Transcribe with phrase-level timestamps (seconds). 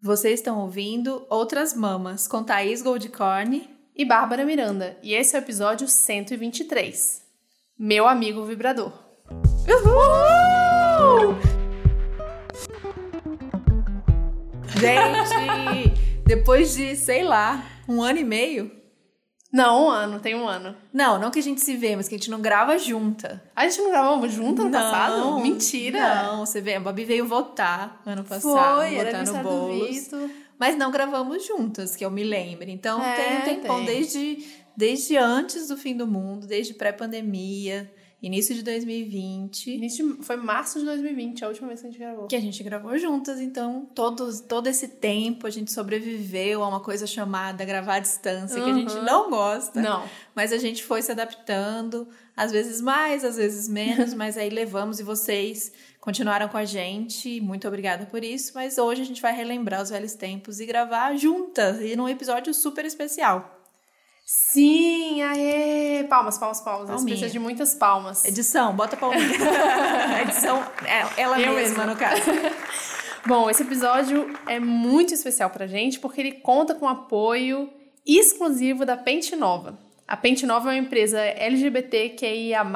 [0.00, 5.42] Vocês estão ouvindo Outras Mamas com Thaís Goldcorn e Bárbara Miranda, e esse é o
[5.42, 7.24] episódio 123.
[7.76, 8.92] Meu amigo vibrador.
[9.66, 11.34] Uhul!
[14.78, 18.70] Gente, depois de, sei lá, um ano e meio,
[19.52, 20.76] não, um ano, tem um ano.
[20.92, 23.42] Não, não que a gente se vê, mas que a gente não grava junta.
[23.56, 25.40] A gente não gravamos junto ano não, passado?
[25.40, 26.22] Mentira!
[26.24, 28.76] Não, você vê, a Babi veio votar ano passado.
[28.76, 30.10] Foi, votar no Boulos.
[30.58, 32.70] Mas não gravamos juntas, que eu me lembre.
[32.70, 33.86] Então é, tem um tempão tem.
[33.86, 34.44] desde,
[34.76, 37.90] desde antes do fim do mundo, desde pré-pandemia.
[38.20, 39.70] Início de 2020.
[39.70, 42.26] Início, foi março de 2020, a última vez que a gente gravou.
[42.26, 46.80] Que a gente gravou juntas, então todos, todo esse tempo a gente sobreviveu a uma
[46.80, 48.64] coisa chamada gravar à distância, uhum.
[48.64, 49.80] que a gente não gosta.
[49.80, 50.04] Não.
[50.34, 54.98] Mas a gente foi se adaptando, às vezes mais, às vezes menos, mas aí levamos
[54.98, 57.40] e vocês continuaram com a gente.
[57.40, 58.50] Muito obrigada por isso.
[58.52, 62.52] Mas hoje a gente vai relembrar os velhos tempos e gravar juntas, e num episódio
[62.52, 63.57] super especial.
[64.30, 66.04] Sim, aê!
[66.04, 66.88] Palmas, palmas, palmas.
[66.88, 67.06] Palminha.
[67.06, 68.26] precisa de muitas palmas.
[68.26, 69.24] Edição, bota palminha.
[70.20, 72.20] Edição, é, ela Eu mesma, mesma, no caso.
[73.26, 77.70] Bom, esse episódio é muito especial pra gente porque ele conta com apoio
[78.04, 79.78] exclusivo da Pente Nova.
[80.06, 82.66] A Pente Nova é uma empresa LGBTQIA+,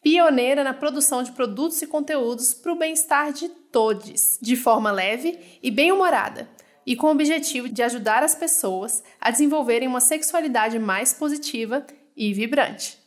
[0.00, 5.40] pioneira na produção de produtos e conteúdos para o bem-estar de todos, de forma leve
[5.60, 6.48] e bem-humorada
[6.86, 12.32] e com o objetivo de ajudar as pessoas a desenvolverem uma sexualidade mais positiva e
[12.32, 12.98] vibrante.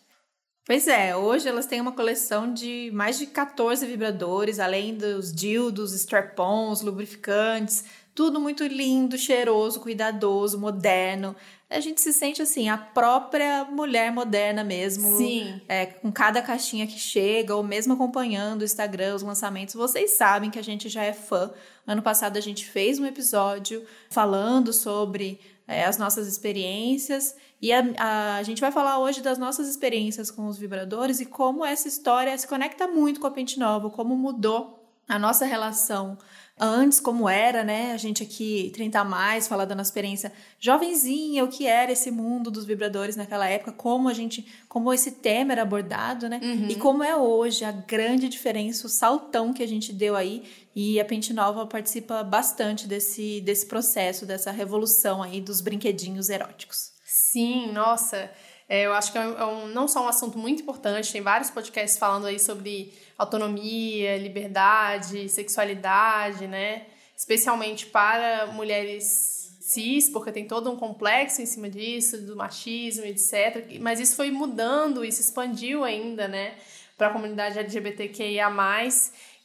[0.65, 5.93] Pois é, hoje elas têm uma coleção de mais de 14 vibradores, além dos dildos,
[5.93, 11.35] strap-ons, lubrificantes, tudo muito lindo, cheiroso, cuidadoso, moderno.
[11.67, 15.17] A gente se sente assim, a própria mulher moderna mesmo.
[15.17, 15.61] Sim.
[15.67, 19.73] É, com cada caixinha que chega, ou mesmo acompanhando o Instagram, os lançamentos.
[19.73, 21.51] Vocês sabem que a gente já é fã.
[21.87, 27.35] Ano passado a gente fez um episódio falando sobre é, as nossas experiências.
[27.61, 31.25] E a, a, a, gente vai falar hoje das nossas experiências com os vibradores e
[31.25, 36.17] como essa história se conecta muito com a Pente Nova, como mudou a nossa relação
[36.59, 37.91] antes, como era, né?
[37.91, 42.09] A gente aqui, 30 a mais, falando da nossa experiência jovenzinha, o que era esse
[42.09, 46.39] mundo dos vibradores naquela época, como a gente, como esse tema era abordado, né?
[46.41, 46.67] Uhum.
[46.69, 50.43] E como é hoje, a grande diferença, o saltão que a gente deu aí.
[50.75, 56.91] E a Pente Nova participa bastante desse, desse processo, dessa revolução aí dos brinquedinhos eróticos.
[57.05, 58.29] Sim, nossa.
[58.67, 61.21] É, eu acho que é, um, é um, não só um assunto muito importante, tem
[61.21, 66.85] vários podcasts falando aí sobre autonomia, liberdade, sexualidade, né?
[67.15, 73.79] Especialmente para mulheres cis, porque tem todo um complexo em cima disso, do machismo, etc.
[73.79, 76.55] Mas isso foi mudando e se expandiu ainda, né?
[76.97, 78.49] Para a comunidade LGBTQIA+,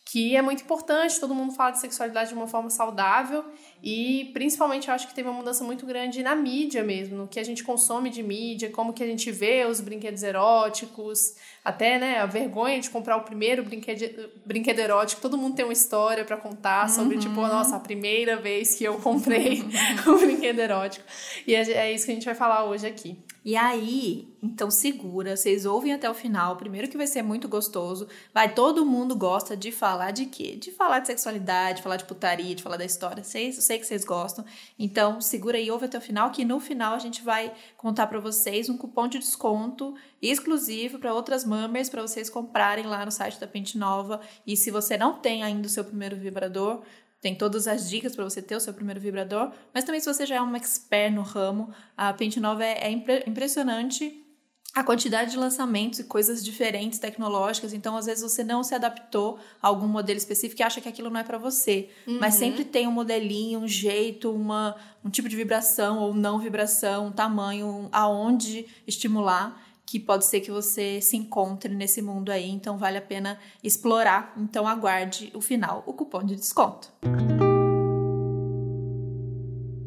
[0.04, 3.44] que é muito importante, todo mundo fala de sexualidade de uma forma saudável
[3.82, 7.40] e principalmente eu acho que teve uma mudança muito grande na mídia mesmo, no que
[7.40, 12.18] a gente consome de mídia, como que a gente vê os brinquedos eróticos, até né,
[12.18, 16.36] a vergonha de comprar o primeiro brinquedo, brinquedo erótico, todo mundo tem uma história para
[16.36, 17.20] contar sobre, uhum.
[17.20, 19.62] tipo, nossa, a primeira vez que eu comprei
[20.06, 21.04] um brinquedo erótico.
[21.46, 23.18] E é, é isso que a gente vai falar hoje aqui.
[23.42, 26.56] E aí, então segura, vocês ouvem até o final.
[26.56, 28.06] Primeiro que vai ser muito gostoso.
[28.34, 30.56] Vai, todo mundo gosta de falar de quê?
[30.56, 33.24] De falar de sexualidade, de falar de putaria, de falar da história.
[33.24, 34.44] Vocês, eu sei que vocês gostam.
[34.78, 38.20] Então, segura e ouve até o final, que no final a gente vai contar para
[38.20, 43.40] vocês um cupom de desconto exclusivo para outras mammers para vocês comprarem lá no site
[43.40, 44.20] da Pente Nova.
[44.46, 46.82] E se você não tem ainda o seu primeiro vibrador,
[47.20, 50.24] tem todas as dicas para você ter o seu primeiro vibrador, mas também se você
[50.24, 54.24] já é um expert no ramo, a Pente Nova é, é impre impressionante
[54.72, 59.38] a quantidade de lançamentos e coisas diferentes tecnológicas, então às vezes você não se adaptou
[59.60, 62.18] a algum modelo específico e acha que aquilo não é para você, uhum.
[62.20, 67.08] mas sempre tem um modelinho, um jeito, uma, um tipo de vibração ou não vibração,
[67.08, 72.48] um tamanho, um, aonde estimular que pode ser que você se encontre nesse mundo aí,
[72.48, 74.32] então vale a pena explorar.
[74.36, 76.92] Então aguarde o final, o cupom de desconto.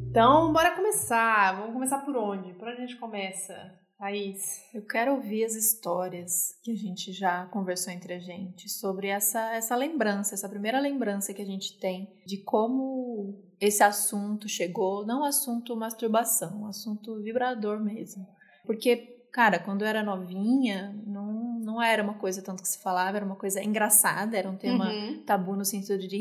[0.10, 1.56] Então, bora começar.
[1.56, 2.54] Vamos começar por onde?
[2.54, 3.56] Por onde a gente começa?
[3.98, 4.62] Thaís?
[4.74, 9.56] Eu quero ouvir as histórias que a gente já conversou entre a gente sobre essa,
[9.56, 15.22] essa lembrança, essa primeira lembrança que a gente tem de como esse assunto chegou, não
[15.22, 18.28] o assunto masturbação, o assunto vibrador mesmo.
[18.66, 23.18] Porque cara, quando eu era novinha, não, não era uma coisa tanto que se falava,
[23.18, 25.24] era uma coisa engraçada, era um tema uhum.
[25.26, 26.18] tabu no sentido de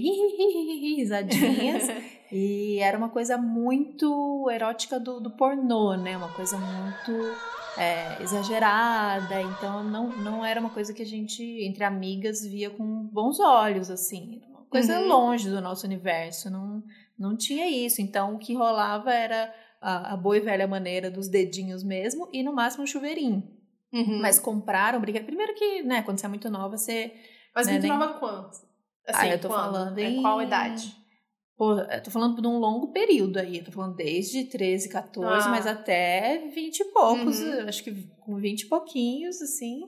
[0.97, 1.88] risadinhas.
[2.32, 6.17] e era uma coisa muito erótica do, do pornô, né?
[6.17, 7.37] Uma coisa muito
[7.76, 9.43] é, exagerada.
[9.43, 13.91] Então não, não era uma coisa que a gente, entre amigas, via com bons olhos,
[13.91, 14.41] assim.
[14.49, 15.09] Uma coisa uhum.
[15.09, 16.49] longe do nosso universo.
[16.49, 16.82] Não,
[17.19, 18.00] Não tinha isso.
[18.00, 22.43] Então, o que rolava era a, a boa e velha maneira dos dedinhos mesmo e
[22.43, 23.43] no máximo um chuveirinho.
[23.93, 24.20] Uhum.
[24.20, 25.26] Mas compraram brinquedo.
[25.26, 27.12] Primeiro que, né, quando você é muito nova, você.
[27.55, 28.52] Mas né, muito nem- nova quanto?
[29.06, 29.61] Assim, Ah, eu tô quando?
[29.61, 30.96] falando É, em- Qual idade?
[31.58, 33.58] Pô, eu tô falando de um longo período aí.
[33.58, 35.50] Eu tô falando desde 13, 14, Ah.
[35.50, 37.40] mas até 20 e poucos.
[37.40, 37.69] Uhum.
[37.69, 39.81] Acho que com 20 e pouquinhos, assim.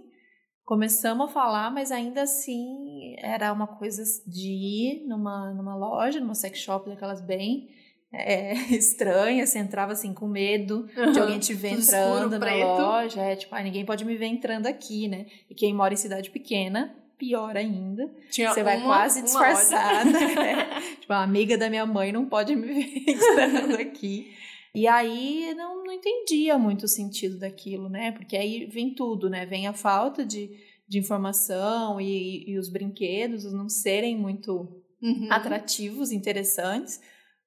[0.64, 6.35] Começamos a falar, mas ainda assim era uma coisa de ir numa, numa loja, numa
[6.35, 7.69] sex shop daquelas bem
[8.16, 9.50] é, estranhas.
[9.50, 12.66] Você entrava assim com medo de alguém te ver Tudo entrando na preto.
[12.66, 13.20] loja.
[13.20, 15.26] É tipo, ah, ninguém pode me ver entrando aqui, né?
[15.50, 18.11] E quem mora em cidade pequena, pior ainda.
[18.31, 20.11] Tinha Você vai uma- quase uma disfarçada.
[20.11, 20.81] né?
[21.00, 24.32] tipo, a amiga da minha mãe não pode me ver entrando aqui.
[24.75, 28.11] E aí não, não entendia muito o sentido daquilo, né?
[28.12, 29.46] Porque aí vem tudo, né?
[29.46, 30.50] Vem a falta de,
[30.88, 35.28] de informação e, e os brinquedos não serem muito Uhum.
[35.31, 36.99] atrativos, interessantes,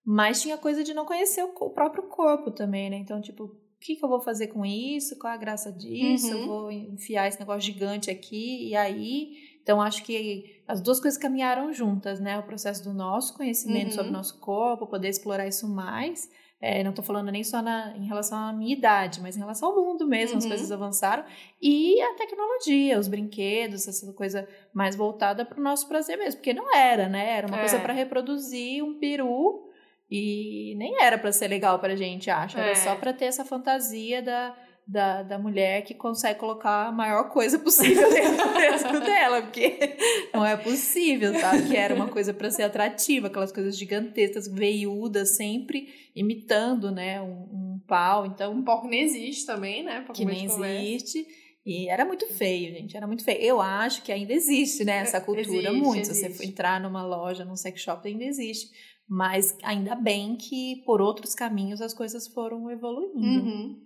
[0.09, 2.95] mas tinha coisa de não conhecer o, próprio corpo também, né?
[2.95, 5.19] Então, tipo, o que, que eu vou fazer com isso?
[5.19, 6.27] Qual a graça disso?
[6.27, 6.39] Uhum.
[6.39, 9.33] Eu vou enfiar esse negócio gigante aqui e aí.
[9.61, 12.39] Então, acho que as duas coisas caminharam juntas, né?
[12.39, 13.91] O processo do nosso conhecimento Uhum.
[13.95, 16.29] sobre o nosso corpo, poder explorar isso mais.
[16.61, 19.69] É, não tô falando nem só na, em relação à minha idade, mas em relação
[19.69, 20.49] ao mundo mesmo, as Uhum.
[20.49, 21.25] coisas avançaram.
[21.61, 26.53] E a tecnologia, os brinquedos, essa coisa mais voltada para o nosso prazer mesmo, porque
[26.53, 27.33] não era, né?
[27.37, 27.59] Era uma É.
[27.59, 29.66] coisa para reproduzir um peru
[30.09, 32.57] e nem era para ser legal pra gente, acho.
[32.57, 32.75] Era É.
[32.75, 34.55] só para ter essa fantasia da,
[34.87, 39.97] da, da mulher que consegue colocar a maior coisa possível dentro dela, porque
[40.33, 41.67] não é possível, sabe?
[41.67, 47.27] Que era uma coisa para ser atrativa, aquelas coisas gigantescas, veiudas, sempre imitando, né, um,
[47.75, 48.25] um pau.
[48.25, 50.01] Então, Um pouco nem existe também, né?
[50.01, 50.73] pra que nem conversa.
[50.83, 51.25] existe.
[51.65, 52.95] E era muito feio, gente.
[52.95, 53.41] Era muito feio.
[53.41, 54.99] Eu acho que ainda existe, né?
[54.99, 56.05] Essa cultura Existe, muito.
[56.05, 56.31] Se existe.
[56.31, 58.71] você for entrar numa loja, num sex shop, ainda existe.
[59.07, 63.19] Mas ainda bem que por outros caminhos as coisas foram evoluindo.
[63.19, 63.81] Uhum.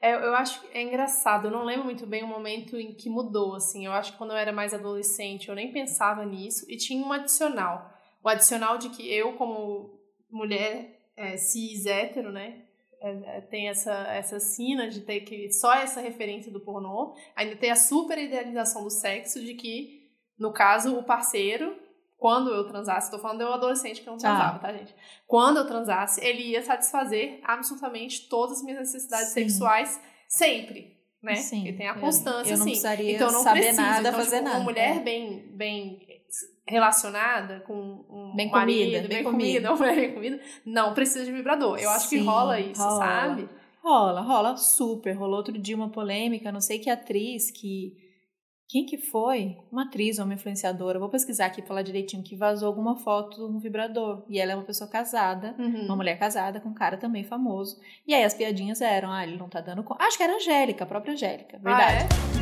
[0.00, 3.08] É, eu acho que é engraçado, eu não lembro muito bem o momento em que
[3.08, 3.86] mudou, assim.
[3.86, 6.66] Eu acho que quando eu era mais adolescente eu nem pensava nisso.
[6.68, 7.90] E tinha um adicional.
[8.22, 9.98] O adicional de que eu, como
[10.30, 12.64] mulher é, cis hétero, né?
[13.04, 17.14] é, é, tem essa, essa sina de ter que só essa referência do pornô.
[17.36, 21.76] Ainda tem a super idealização do sexo de que, no caso, o parceiro,
[22.24, 24.30] quando eu transasse, tô falando de eu adolescente que não Tá.
[24.30, 24.94] transava, tá, gente?
[25.26, 29.42] Quando eu transasse, ele ia satisfazer absolutamente todas as minhas necessidades Sim.
[29.46, 31.34] sexuais sempre, né?
[31.34, 31.58] Sim.
[31.58, 32.74] Porque tem a Eu- constância, eu não assim.
[33.16, 33.82] então não saber precisa.
[33.82, 34.56] nada, então, fazer tipo, nada.
[34.56, 35.00] Uma mulher É.
[35.00, 35.98] bem, bem
[36.66, 37.74] relacionada com
[38.08, 39.76] um Bem marido, comida, bem, bem comida, comida.
[39.76, 41.78] mulher bem comida, não precisa de vibrador.
[41.78, 43.04] Eu acho que Sim, rola isso, rola.
[43.04, 43.48] sabe?
[43.82, 45.12] Rola, rola super.
[45.12, 48.02] Rolou outro dia uma polêmica, não sei que atriz que.
[48.66, 49.58] Quem que foi?
[49.70, 53.54] Uma atriz ou uma influenciadora, vou pesquisar aqui falar direitinho, que vazou alguma foto de
[53.56, 54.24] um vibrador.
[54.28, 55.84] E ela é uma pessoa casada, Uhum.
[55.84, 57.78] uma mulher casada com um cara também famoso.
[58.06, 60.02] E aí as piadinhas eram, ah, ele não tá dando conta.
[60.04, 62.06] Acho que era a Angélica, a própria Angélica, verdade.
[62.08, 62.34] Ah, é?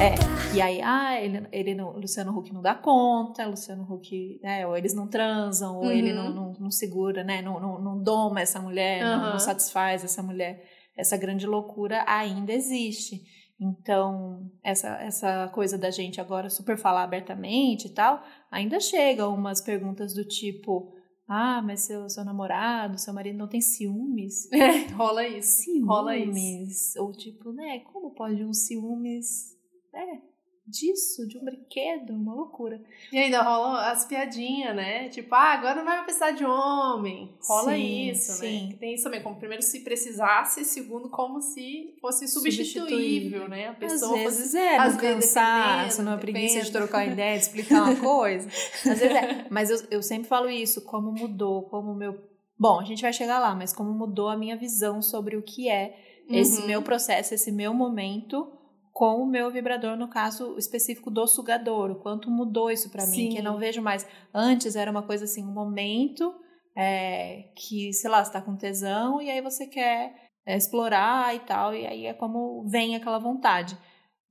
[0.00, 0.14] É,
[0.56, 4.76] e aí, ah, ele, ele não, Luciano Huck não dá conta, Luciano Huck, né, ou
[4.76, 5.90] eles não transam, ou Uhum.
[5.90, 9.30] ele não, não, não segura, né, não, não, não doma essa mulher, não, Aham.
[9.32, 10.62] não satisfaz essa mulher.
[10.98, 13.22] Essa grande loucura ainda existe.
[13.60, 19.60] Então, essa, essa coisa da gente agora super falar abertamente e tal, ainda chega umas
[19.60, 20.94] perguntas do tipo,
[21.26, 24.48] ah, mas seu, seu namorado, seu marido não tem ciúmes?
[24.52, 25.62] É, rola isso.
[25.62, 25.86] ciúmes.
[25.86, 27.02] Rola isso.
[27.02, 29.56] Ou tipo, né, como pode um ciúmes,
[29.92, 30.22] né,
[30.68, 32.80] disso, de um brinquedo, uma loucura.
[33.12, 35.08] E ainda rola as piadinhas, né?
[35.08, 37.34] Tipo, ah, agora não vai precisar de homem.
[37.42, 38.68] Rola Sim, isso, sim.
[38.68, 38.76] né?
[38.78, 43.48] Tem isso também, como primeiro se precisasse, segundo como se fosse substituível, Substituível.
[43.48, 43.68] né?
[43.68, 44.58] A Às pessoa vezes fosse...
[44.58, 47.96] é, às no vezes cansaço, dependendo, numa preguiça de trocar uma ideia, de explicar uma
[47.96, 48.48] coisa.
[48.86, 49.46] Às vezes é.
[49.50, 52.18] Mas eu, eu sempre falo isso, como mudou, como o meu...
[52.58, 55.68] Bom, a gente vai chegar lá, mas como mudou a minha visão sobre o que
[55.70, 55.96] é
[56.28, 56.66] esse Uhum.
[56.66, 58.52] meu processo, esse meu momento
[58.98, 63.28] com o meu vibrador, no caso específico do sugador, o quanto mudou isso pra mim,
[63.28, 64.04] que eu não vejo mais.
[64.34, 66.34] Antes era uma coisa assim, um momento
[66.76, 71.38] é, que, sei lá, você tá com tesão e aí você quer é, explorar e
[71.38, 73.78] tal, e aí é como vem aquela vontade.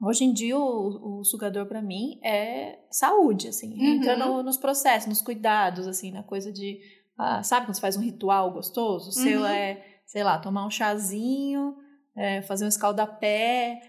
[0.02, 3.86] Hoje em dia, o, o sugador pra mim é saúde, assim, Uhum.
[3.96, 6.78] entra no- nos processos, nos cuidados, assim, na coisa de,
[7.18, 9.12] ah, sabe quando você faz um ritual gostoso?
[9.12, 9.48] O seu Uhum.
[9.48, 11.74] é, sei lá, tomar um chazinho,
[12.18, 13.82] é, fazer um escaldapé,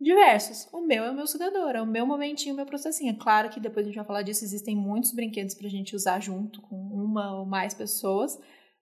[0.00, 0.68] diversos.
[0.72, 3.10] O meu é o meu sugador, é o meu momentinho, o meu processinho.
[3.12, 6.20] É claro que depois a gente vai falar disso, existem muitos brinquedos pra gente usar
[6.20, 8.38] junto com uma ou mais pessoas,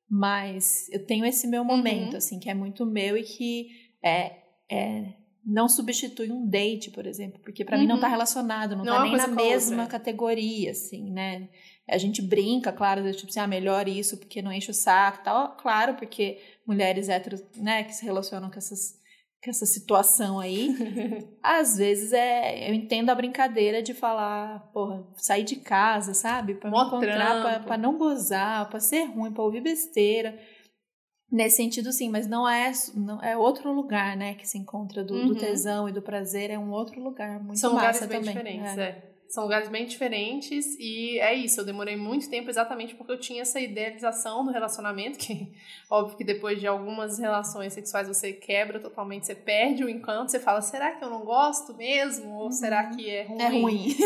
[0.08, 2.18] mas eu tenho esse meu momento, Uhum.
[2.18, 3.68] assim, que é muito meu e que
[4.04, 4.36] é,
[4.70, 5.14] é
[5.48, 8.12] não substitui um date, por exemplo, porque para mim não tá Uhum.
[8.12, 9.98] relacionado, não, Não tá é nem na mesma outra.
[9.98, 11.48] categoria, assim, né?
[11.88, 15.56] A gente brinca, claro, tipo assim, ah, melhor isso porque não enche o saco tal.
[15.56, 19.00] Claro, porque mulheres héteros, né, que se relacionam com essas
[19.46, 20.74] com essa situação aí,
[21.42, 26.54] às vezes é, eu entendo a brincadeira de falar, porra, sair de casa, sabe?
[26.54, 30.38] Pra me Mó encontrar, pra, pra não gozar, pra ser ruim, pra ouvir besteira.
[31.30, 35.14] Nesse sentido, sim, mas não é, não, é outro lugar, né, que se encontra do,
[35.26, 35.34] do Uhum.
[35.34, 38.34] tesão e do prazer, é um outro lugar, muito São lugares massa bem também.
[38.36, 38.82] diferentes, é.
[38.82, 39.15] é.
[39.28, 41.60] São lugares bem diferentes e é isso.
[41.60, 45.52] Eu demorei muito tempo exatamente porque eu tinha essa idealização do relacionamento, que
[45.90, 50.38] óbvio que depois de algumas relações sexuais você quebra totalmente, você perde o encanto, você
[50.40, 52.34] fala, será que eu não gosto mesmo?
[52.34, 53.40] Ou será que é ruim?
[53.42, 53.96] É ruim.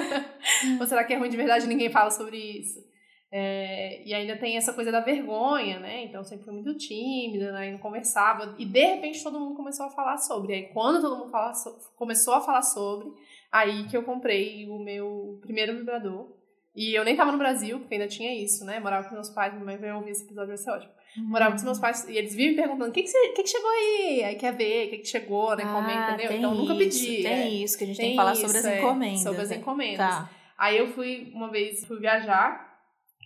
[0.80, 2.90] Ou será que é ruim de verdade ninguém fala sobre isso?
[3.32, 6.02] É, e ainda tem essa coisa da vergonha, né?
[6.04, 7.68] Então eu sempre fui muito tímida, né?
[7.68, 8.56] E não conversava.
[8.58, 10.52] E de repente todo mundo começou a falar sobre.
[10.52, 13.12] Aí quando todo mundo fala so- começou a falar sobre,
[13.50, 16.38] aí que eu comprei o meu primeiro vibrador.
[16.74, 18.78] E eu nem tava no Brasil, porque ainda tinha isso, né?
[18.78, 20.92] Morava com meus pais, minha mãe vai ouvir esse episódio, vai ser ótimo.
[21.16, 23.42] Morava com os meus pais e eles vivem me perguntando: o que, que, você- que,
[23.42, 24.22] que chegou aí?
[24.24, 25.64] Aí quer ver, o que, que chegou, né?
[25.64, 26.28] Comenta, Ah, entendeu?
[26.28, 27.22] tem Então eu nunca isso, pedi.
[27.24, 27.48] Tem é.
[27.48, 29.22] isso, que a gente tem, Tem que falar sobre as isso, é, encomendas.
[29.22, 29.56] sobre as é.
[29.56, 29.96] encomendas.
[29.98, 30.30] Tá.
[30.56, 32.78] Aí eu fui, uma vez, fui viajar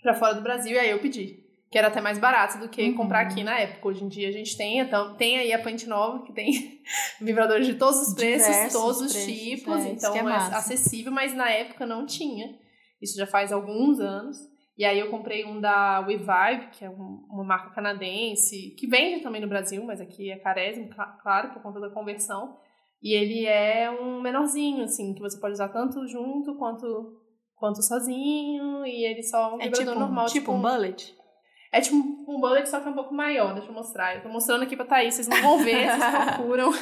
[0.02, 1.43] pra fora do Brasil e aí eu pedi.
[1.74, 2.94] Que era até mais barato do que Uhum.
[2.94, 3.88] comprar aqui na época.
[3.88, 6.52] Hoje em dia a gente tem, então, tem aí a Pente Nova, que tem
[7.20, 9.84] vibradores de todos os preços, Diversos todos os preços, tipos.
[9.84, 12.56] é, então é é, acessível, mas na época não tinha.
[13.02, 14.36] Isso já faz alguns anos.
[14.78, 19.20] E aí eu comprei um da WeVibe, que é um- uma marca canadense, que vende
[19.24, 22.56] também no Brasil, mas aqui é carésimo, cla- claro, por conta da conversão.
[23.02, 27.16] E ele é um menorzinho, assim, que você pode usar tanto junto quanto,
[27.56, 28.86] quanto sozinho.
[28.86, 30.26] E ele só é um É vibrador tipo, normal.
[30.26, 31.12] tipo um bullet?
[31.76, 33.52] É tipo um bullet, só que é um pouco maior.
[33.54, 34.14] Deixa eu mostrar.
[34.14, 36.72] Eu tô mostrando aqui pra Thaís, vocês não vão ver, vocês procuram.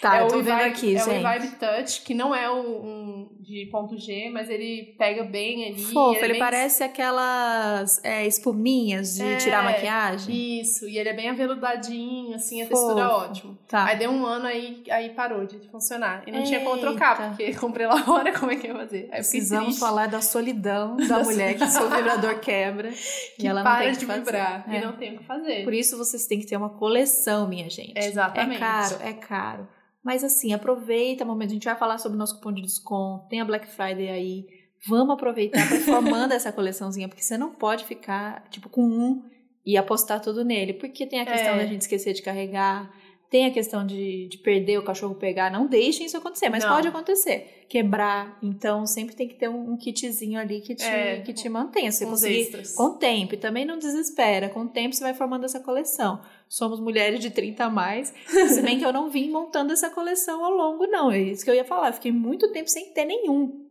[0.00, 1.08] Tá, é eu tô o vendo aqui, é gente.
[1.24, 5.66] o Revive Touch, que não é o um de ponto G, mas ele pega bem
[5.72, 5.82] ali.
[5.84, 10.60] Fofo, é ele bem- parece aquelas é, espuminhas de É, tirar maquiagem.
[10.60, 12.74] Isso, e ele é bem aveludadinho, assim, a Fofo.
[12.82, 13.58] textura é ótima.
[13.68, 13.84] Tá.
[13.86, 16.22] Aí deu um ano aí, aí parou de funcionar.
[16.26, 16.86] E não tinha como Eita.
[16.90, 18.96] trocar, porque comprei lá fora, como é que eu ia fazer?
[19.10, 23.42] Aí eu fiquei Precisamos falar da solidão da Da mulher que seu vibrador quebra que
[23.42, 24.20] e ela não para tem de que fazer.
[24.58, 24.78] Vibrar É.
[24.78, 25.64] e não tem o que fazer.
[25.64, 27.92] Por isso vocês têm que ter uma coleção, minha gente.
[27.96, 28.56] Exatamente.
[28.56, 29.68] É caro, é caro.
[30.04, 31.50] Mas assim, aproveita o momento.
[31.50, 33.28] A gente vai falar sobre o nosso cupom de desconto.
[33.28, 34.46] Tem a Black Friday aí.
[34.88, 39.22] Vamos aproveitar para formando essa coleçãozinha, porque você não pode ficar, tipo, com um
[39.64, 40.72] e apostar tudo nele.
[40.74, 41.58] Porque tem a questão É.
[41.58, 42.90] da gente esquecer de carregar,
[43.32, 45.50] tem a questão de, de perder o cachorro pegar.
[45.50, 46.70] Não deixem isso acontecer, mas Não.
[46.74, 47.64] pode acontecer.
[47.66, 48.38] Quebrar.
[48.42, 51.90] Então, sempre tem que ter um, um kitzinho ali que te, É, que te mantenha.
[51.90, 52.74] Você conseguir extras.
[52.74, 54.50] com o tempo, e também não desespera.
[54.50, 56.20] Com o tempo você vai formando essa coleção.
[56.46, 60.44] Somos mulheres de 30 a mais, se bem que eu não vim montando essa coleção
[60.44, 61.10] ao longo, não.
[61.10, 61.88] É isso que eu ia falar.
[61.88, 63.62] Eu fiquei muito tempo sem ter nenhum.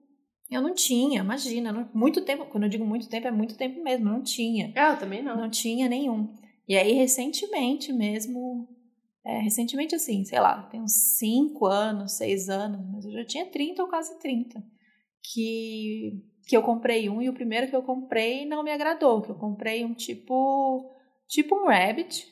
[0.49, 1.71] Eu não tinha, imagina.
[1.71, 4.05] não- muito tempo, quando eu digo muito tempo, é muito tempo mesmo.
[4.05, 4.73] Não tinha.
[4.75, 5.37] Ah, eu também não.
[5.37, 6.33] Não tinha nenhum.
[6.67, 8.67] E aí, recentemente mesmo,
[9.25, 13.45] é, recentemente assim, sei lá, tem uns 5 anos, 6 anos, mas eu já tinha
[13.45, 14.63] 30 ou quase 30,
[15.23, 19.29] que, que eu comprei um e o primeiro que eu comprei não me agradou, que
[19.29, 20.91] eu comprei um tipo,
[21.27, 22.27] tipo um Rabbit,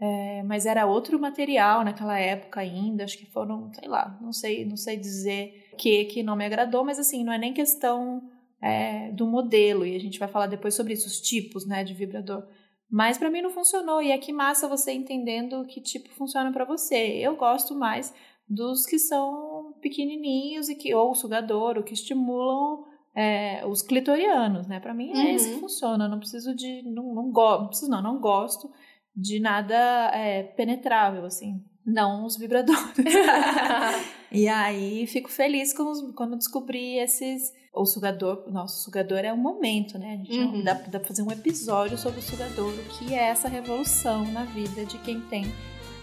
[0.00, 4.64] é, mas era outro material naquela época ainda, acho que foram, sei lá, não sei,
[4.64, 8.22] não sei dizer o que que não me agradou, mas assim, não é nem questão
[8.60, 11.92] é, do modelo, e a gente vai falar depois sobre isso, os tipos, né, de
[11.92, 12.48] vibrador.
[12.92, 16.66] Mas pra mim não funcionou, e é que massa você entendendo que tipo funciona pra
[16.66, 16.96] você.
[17.16, 18.12] Eu gosto mais
[18.46, 22.84] dos que são pequenininhos e que ou sugador, ou que estimulam
[23.16, 24.78] é, os clitorianos, né?
[24.78, 25.60] Pra mim é esse que Uhum.
[25.60, 26.04] funciona.
[26.04, 28.70] Eu não preciso de, não, não gosto, não preciso não, não gosto
[29.16, 29.74] de nada
[30.14, 31.64] é, penetrável assim.
[31.86, 33.14] Não os vibradores.
[34.32, 37.52] E aí fico feliz com quando descobri esses.
[37.74, 38.44] O sugador.
[38.50, 40.12] Nossa, o sugador é um momento, né?
[40.14, 40.62] A gente Uhum.
[40.62, 44.44] dá, dá pra fazer um episódio sobre o sugador, o que é essa revolução na
[44.44, 45.44] vida de quem tem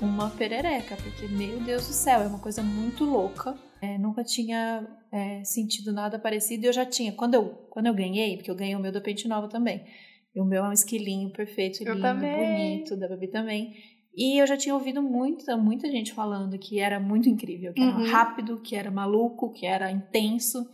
[0.02, 0.96] uma perereca.
[0.96, 3.56] Porque, meu Deus do céu, é uma coisa muito louca.
[3.82, 6.64] É, nunca tinha é, sentido nada parecido.
[6.66, 7.12] E eu já tinha.
[7.14, 9.84] Quando eu, quando eu ganhei, porque eu ganhei o meu da Pente Nova também.
[10.36, 12.78] E o meu é um esquilinho perfeito, Eu lindo, também.
[12.78, 13.74] bonito, da Babi também.
[14.22, 17.98] E eu já tinha ouvido muita, muita gente falando que era muito incrível, que era
[17.98, 18.12] Uhum.
[18.12, 20.68] rápido, que era maluco, que era intenso.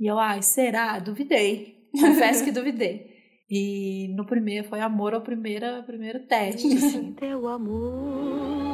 [0.00, 0.98] E eu, ai, será?
[0.98, 1.76] Duvidei.
[1.92, 3.06] Confesso que duvidei.
[3.48, 7.12] E no primeiro, foi amor ao primeiro, primeiro teste, assim.
[7.12, 8.71] Teu amor.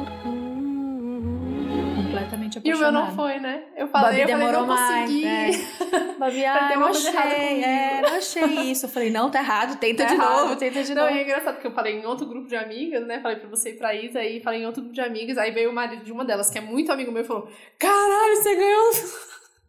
[2.11, 3.63] Completamente E o meu não foi, né?
[3.75, 5.01] Eu falei, Babi eu falei, demorou não mais.
[5.01, 5.25] consegui.
[5.25, 5.49] É.
[6.19, 8.85] Babi, ah, não achei, é, não achei isso.
[8.85, 10.41] Eu falei, não, tá errado, tenta Tá de errado.
[10.41, 11.15] novo, tenta de Não, novo.
[11.15, 13.19] e é engraçado porque eu falei em outro grupo de amigas, né?
[13.21, 15.69] Falei pra você e pra Isa, aí falei em outro grupo de amigas, aí veio
[15.69, 18.89] o marido de uma delas, que é muito amigo meu, e falou: Caralho, você ganhou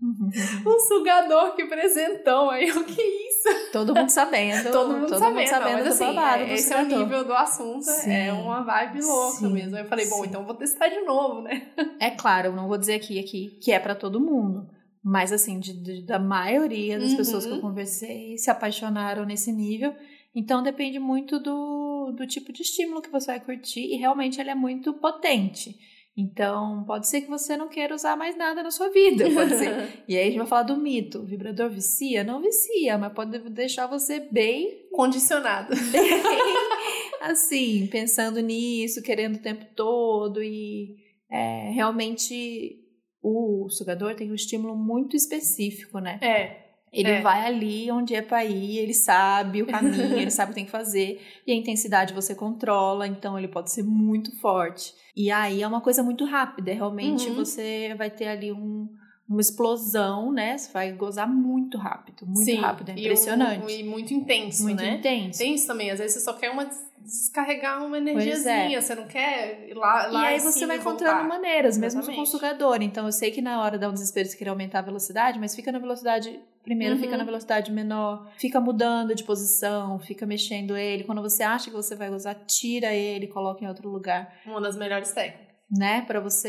[0.03, 0.31] um,
[0.75, 2.51] um sugador, que presentão.
[2.51, 3.30] Aí eu, que isso?
[3.73, 4.71] Todo mundo sabendo.
[4.73, 7.85] Todo mundo sabendo, não, mas do assim, babado é, esse é o nível do assunto,
[7.85, 8.13] Sim.
[8.13, 9.77] é uma vibe louca Sim, mesmo.
[9.77, 10.29] Eu falei, bom, sim.
[10.29, 11.69] então vou testar de novo, né?
[12.01, 14.69] É claro, eu não vou dizer aqui, aqui que é pra todo mundo.
[15.03, 17.17] Mas, assim, de, de- da maioria das Uhum.
[17.17, 19.95] pessoas que eu conversei se apaixonaram nesse nível.
[20.35, 23.81] Então, depende muito do, do tipo de estímulo que você vai curtir.
[23.81, 25.75] E, realmente, ele é muito potente.
[26.21, 29.31] Então, pode ser que você não queira usar mais nada na sua vida.
[29.31, 29.71] Pode ser.
[30.07, 31.21] E aí, a gente vai falar do mito.
[31.21, 32.25] O vibrador vicia?
[32.25, 35.73] Não vicia, mas pode deixar você bem Condicionado.
[37.21, 40.97] assim, pensando nisso, querendo o tempo todo e
[41.31, 42.79] é, realmente
[43.23, 46.19] o sugador tem um estímulo muito específico, né?
[46.23, 46.70] É.
[46.93, 47.21] Ele É.
[47.21, 50.65] vai ali onde é pra ir, ele sabe o caminho, ele sabe o que tem
[50.65, 54.93] que fazer e a intensidade você controla, então ele pode ser muito forte.
[55.17, 57.37] E aí é uma coisa muito rápida, realmente Uhum.
[57.37, 58.89] você vai ter ali um-
[59.29, 60.59] uma explosão, né?
[60.59, 63.73] Você vai gozar muito rápido, muito Sim, rápido, é e um- impressionante.
[63.73, 64.95] E, muito intenso, muito né?
[64.97, 65.39] intenso.
[65.39, 68.01] Tem isso também, às vezes você só quer uma des- descarregar uma é.
[68.01, 71.79] energiazinha, você não quer ir lá, E lá aí em você vai e encontrando maneiras,
[71.79, 72.83] mesmo com o sugador.
[72.83, 75.55] Então eu sei que na hora dá um desespero você querer aumentar a velocidade, mas
[75.55, 76.41] fica na velocidade.
[76.63, 77.01] Primeiro Uhum.
[77.01, 81.05] fica na velocidade menor, fica mudando de posição, fica mexendo ele.
[81.05, 84.77] Quando você acha que você vai usar, tira ele, coloca em outro lugar, Uma das
[84.77, 85.49] melhores técnicas.
[85.71, 86.03] né?
[86.03, 86.49] Pra você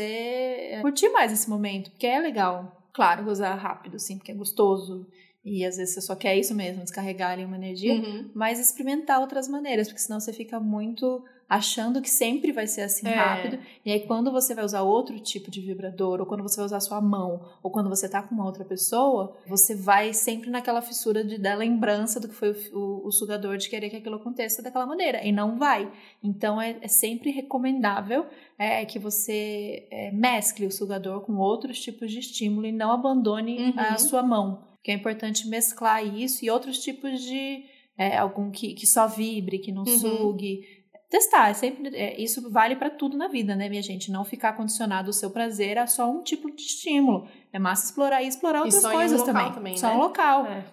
[0.72, 2.78] é, curtir mais esse momento, porque é legal.
[2.92, 5.06] Claro, gozar rápido, sim, porque é gostoso.
[5.44, 8.30] E às vezes você só quer isso mesmo, descarregar ali uma energia Uhum.
[8.34, 11.24] mas experimentar outras maneiras, porque senão você fica muito
[11.56, 13.14] achando que sempre vai ser assim É.
[13.14, 13.58] rápido.
[13.84, 16.80] E aí quando você vai usar outro tipo de vibrador, ou quando você vai usar
[16.80, 21.22] sua mão, ou quando você tá com uma outra pessoa, você vai sempre naquela fissura
[21.22, 24.62] de, da lembrança do que foi o, o- o sugador de querer que aquilo aconteça
[24.62, 25.24] daquela maneira.
[25.26, 25.90] E não vai.
[26.22, 28.26] Então é, é sempre recomendável
[28.58, 33.58] é, que você é, mescle o sugador com outros tipos de estímulo e não abandone
[33.58, 33.74] Uhum.
[33.76, 34.64] a sua mão.
[34.82, 37.64] Que é importante mesclar isso e outros tipos de
[37.98, 39.98] é, algum que, que só vibre, que não Uhum.
[39.98, 40.62] sugue.
[41.12, 44.10] Testar, é sempre, é, isso vale para tudo na vida, né, minha gente?
[44.10, 47.28] Não ficar condicionado o seu prazer a só um tipo de estímulo.
[47.52, 49.52] É massa explorar e explorar E outras um coisas local também.
[49.52, 49.94] também, Só né?
[49.94, 50.46] um local.
[50.46, 50.64] É.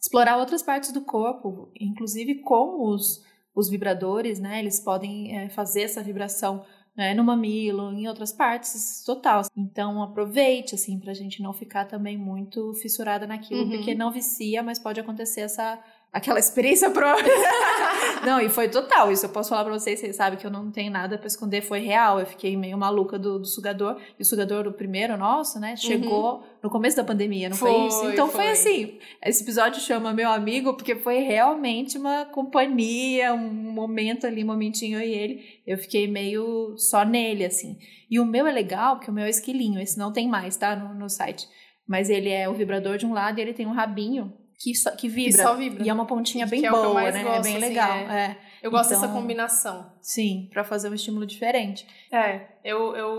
[0.00, 3.24] Explorar outras partes do corpo, inclusive com os,
[3.56, 4.60] os vibradores, né?
[4.60, 6.64] Eles podem é, fazer essa vibração
[6.96, 9.42] né, no mamilo, em outras partes, total.
[9.56, 13.70] Então aproveite, assim, pra gente não ficar também muito fissurada naquilo, Uhum.
[13.70, 17.32] porque não vicia, mas pode acontecer essa aquela experiência própria.
[18.24, 19.10] não, e foi total.
[19.10, 21.62] Isso eu posso falar pra vocês, vocês sabem que eu não tenho nada pra esconder,
[21.62, 22.20] foi real.
[22.20, 23.98] Eu fiquei meio maluca do, do sugador.
[24.18, 27.86] E o sugador, o primeiro nosso, né, chegou no começo da pandemia, não foi, Foi,
[27.86, 28.10] isso?
[28.10, 28.42] Então foi.
[28.42, 28.50] foi.
[28.50, 28.98] assim.
[29.24, 35.00] Esse episódio chama Meu Amigo, porque foi realmente uma companhia, um momento ali, um momentinho
[35.00, 35.62] eu e ele.
[35.66, 37.78] Eu fiquei meio só nele, assim.
[38.10, 39.80] E o meu é legal, porque o meu é esquilinho.
[39.80, 40.76] Esse não tem mais, tá?
[40.76, 41.48] No, no site.
[41.88, 44.90] Mas ele é o vibrador de um lado e ele tem um rabinho que, só,
[44.92, 45.42] que vibra.
[45.42, 45.84] só vibra.
[45.84, 47.22] E é uma pontinha bem Que é que boa, mais né?
[47.24, 47.98] gosto, é bem assim, legal.
[48.10, 48.36] é.
[48.62, 49.92] Eu gosto Então- dessa combinação.
[50.00, 51.86] Sim, pra fazer um estímulo diferente.
[52.12, 53.12] É, eu, eu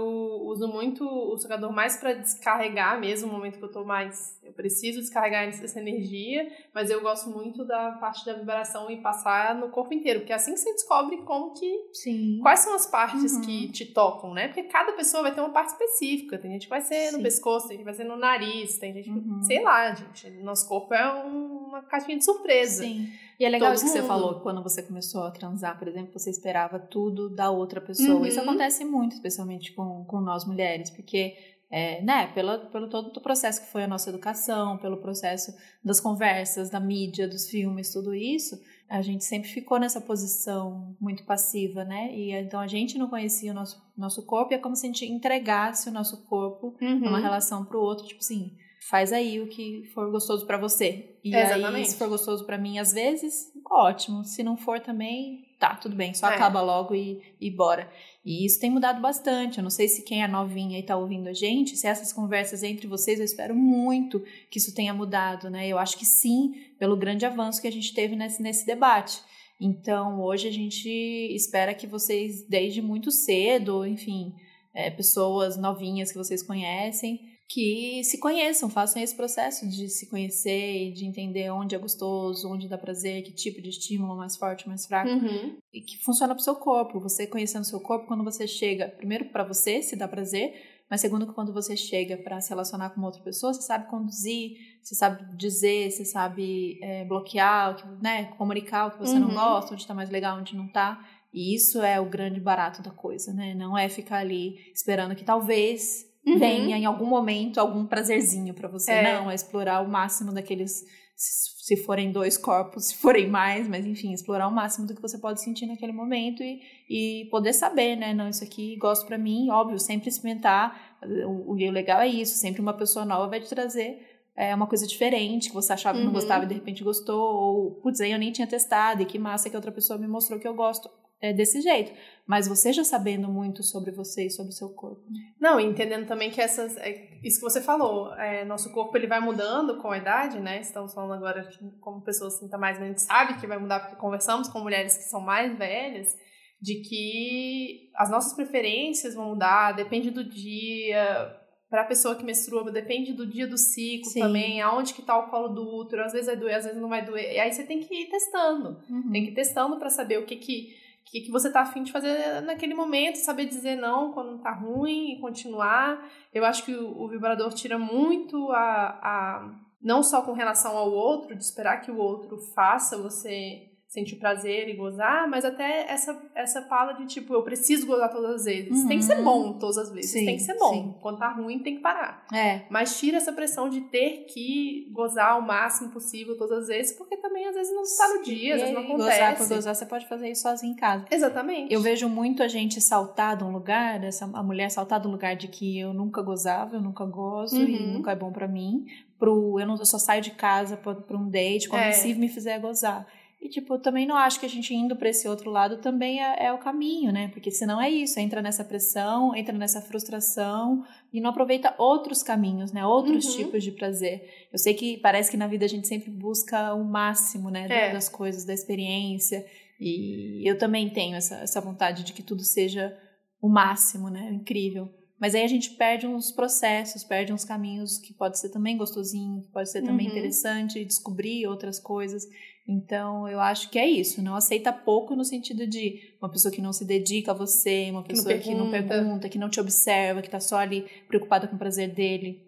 [0.46, 4.40] uso muito o sugador mais pra descarregar mesmo, no momento que eu tô mais.
[4.44, 9.56] Eu preciso descarregar essa energia, mas eu gosto muito da parte da vibração e passar
[9.56, 11.90] no corpo inteiro, porque é assim que você descobre como que.
[11.94, 12.40] Sim.
[12.42, 13.42] Quais são as partes Uhum.
[13.42, 14.48] que te tocam, né?
[14.48, 16.38] Porque cada pessoa vai ter uma parte específica.
[16.38, 17.24] Tem gente que vai ser no Sim.
[17.24, 19.18] pescoço, tem gente que vai ser no nariz, tem gente que.
[19.20, 19.42] Uhum.
[19.44, 20.30] Sei lá, gente.
[20.42, 22.84] Nosso corpo é um- uma caixinha de surpresa.
[22.84, 23.10] Sim.
[23.40, 24.08] E é legal Todo isso que você mundo.
[24.08, 28.20] falou, quando você começou a transar, por exemplo, você esperava tudo da outra pessoa.
[28.20, 28.26] Uhum.
[28.26, 31.36] Isso acontece muito, especialmente com, com nós mulheres, porque,
[31.72, 36.00] é, né, pela, pelo todo o processo que foi a nossa educação, pelo processo das
[36.00, 41.84] conversas, da mídia, dos filmes, tudo isso, a gente sempre ficou nessa posição muito passiva,
[41.84, 42.14] né?
[42.14, 44.90] E então a gente não conhecia o nosso, nosso corpo e é como se a
[44.90, 47.00] gente entregasse o nosso corpo Uhum.
[47.00, 48.56] numa relação pro outro, tipo assim,
[48.90, 51.16] faz aí o que for gostoso pra você.
[51.24, 51.90] E aí, Exatamente.
[51.92, 54.24] se for gostoso pra mim, às vezes, ótimo.
[54.24, 56.36] Se não for também, tá, tudo bem, só É.
[56.36, 57.90] acaba logo e, e bora.
[58.26, 59.58] E isso tem mudado bastante.
[59.58, 62.64] Eu não sei se quem é novinha e tá ouvindo a gente, se essas conversas
[62.64, 65.68] entre vocês, eu espero muito que isso tenha mudado, né?
[65.68, 69.22] Eu acho que sim, pelo grande avanço que a gente teve nesse, nesse debate.
[69.60, 70.90] Então, hoje a gente
[71.34, 74.34] espera que vocês, desde muito cedo, enfim,
[74.74, 80.88] é, pessoas novinhas que vocês conhecem, que se conheçam, façam esse processo de se conhecer
[80.88, 84.68] e de entender onde é gostoso, onde dá prazer, que tipo de estímulo mais forte,
[84.68, 85.58] mais fraco, Uhum.
[85.72, 87.00] e que funciona pro seu corpo.
[87.00, 90.54] Você conhecendo o seu corpo, quando você chega, primeiro para você, se dá prazer,
[90.90, 94.58] mas segundo que quando você chega para se relacionar com outra pessoa, você sabe conduzir,
[94.82, 99.28] você sabe dizer, você sabe é, bloquear, né, comunicar o que você Uhum.
[99.28, 101.08] não gosta, onde tá mais legal, onde não tá.
[101.34, 103.56] E isso é o grande barato da coisa, né?
[103.56, 106.40] Não é ficar ali esperando que talvez Uhum.
[106.40, 108.92] venha em algum momento algum prazerzinho para você.
[108.92, 109.04] É.
[109.04, 110.84] Não, é explorar o máximo daqueles.
[111.16, 115.18] Se forem dois corpos, se forem mais, mas enfim, explorar o máximo do que você
[115.18, 116.60] pode sentir naquele momento e,
[116.90, 118.14] e poder saber, né?
[118.14, 120.98] Não, isso aqui gosto pra mim, óbvio, sempre experimentar.
[121.28, 124.00] O, o legal é isso, sempre uma pessoa nova vai te trazer
[124.36, 126.20] é, uma coisa diferente, que você achava que não Uhum.
[126.20, 129.50] gostava e de repente gostou, ou, putz, aí eu nem tinha testado, e que massa
[129.50, 130.90] que outra pessoa me mostrou que eu gosto
[131.24, 131.94] é, desse jeito.
[132.28, 135.02] Mas você já sabendo muito sobre você e sobre o seu corpo.
[135.40, 136.76] Não, entendendo também que essas.
[136.78, 140.60] é, isso que você falou, é, nosso corpo ele vai mudando com a idade, né?
[140.60, 143.96] Estamos falando agora como pessoas assim, tá mais, a gente sabe que vai mudar porque
[143.96, 146.14] conversamos com mulheres que são mais velhas,
[146.62, 151.40] de que as nossas preferências vão mudar, depende do dia.
[151.70, 154.20] Para a pessoa que menstrua, depende do dia do ciclo Sim.
[154.20, 156.88] também, aonde que tá o colo do útero, às vezes vai doer, às vezes não
[156.88, 157.34] vai doer.
[157.34, 158.78] E aí você tem que ir testando.
[159.12, 161.92] Tem que ir testando para saber o que que, que que você tá afim de
[161.92, 166.10] fazer naquele momento, saber dizer não quando tá ruim e continuar.
[166.34, 169.56] Eu acho que o, o vibrador tira muito a, a.
[169.82, 174.68] Não só com relação ao outro, de esperar que o outro faça você sentir prazer
[174.70, 178.72] e gozar, mas até essa, essa fala de tipo, eu preciso gozar todas as vezes.
[178.76, 178.88] Uhum.
[178.88, 180.10] Tem que ser bom todas as vezes.
[180.10, 180.74] Sim, tem que ser bom.
[180.74, 180.96] sim.
[181.00, 182.26] Quando tá ruim, tem que parar.
[182.34, 186.92] É, Mas tira essa pressão de ter que gozar o máximo possível todas as vezes,
[186.98, 189.24] porque também às vezes não tá no dia, às vezes não E aí, Gozar por
[189.26, 189.54] acontece.
[189.54, 191.06] gozar, você pode fazer isso sozinho em casa.
[191.12, 191.72] Exatamente.
[191.72, 195.36] Eu vejo muito a gente saltar de um lugar, essa, a mulher saltar um lugar
[195.36, 197.94] de que eu nunca gozava, eu nunca gozo e Uhum.
[197.94, 198.86] nunca é bom pra mim,
[199.20, 201.90] pro eu, não, eu só saio de casa pra um date quando É.
[201.90, 203.06] o Steve me fizer gozar.
[203.44, 206.46] E, tipo, também não acho que a gente indo pra esse outro lado também é,
[206.46, 207.28] é o caminho, né?
[207.28, 212.72] Porque senão é isso, entra nessa pressão, entra nessa frustração e não aproveita outros caminhos,
[212.72, 212.86] né?
[212.86, 213.36] Outros Uhum.
[213.44, 214.48] tipos de prazer.
[214.52, 217.68] Eu sei que parece que na vida a gente sempre busca o máximo, né?
[217.70, 217.92] É.
[217.92, 219.46] Das coisas, da experiência.
[219.80, 222.98] E eu também tenho essa, essa vontade de que tudo seja
[223.42, 224.32] o máximo, né?
[224.32, 224.90] Incrível.
[225.20, 229.42] Mas aí a gente perde uns processos, perde uns caminhos que pode ser também gostosinho,
[229.42, 230.14] que pode ser também Uhum.
[230.14, 232.26] interessante, descobrir outras coisas.
[232.68, 234.22] Então, eu acho que é isso.
[234.22, 238.04] Não aceita pouco no sentido de uma pessoa que não se dedica a você, uma
[238.04, 238.94] Que não pessoa que não pergunta.
[238.96, 242.42] pergunta, que não te observa, que tá só ali preocupada com o prazer dele.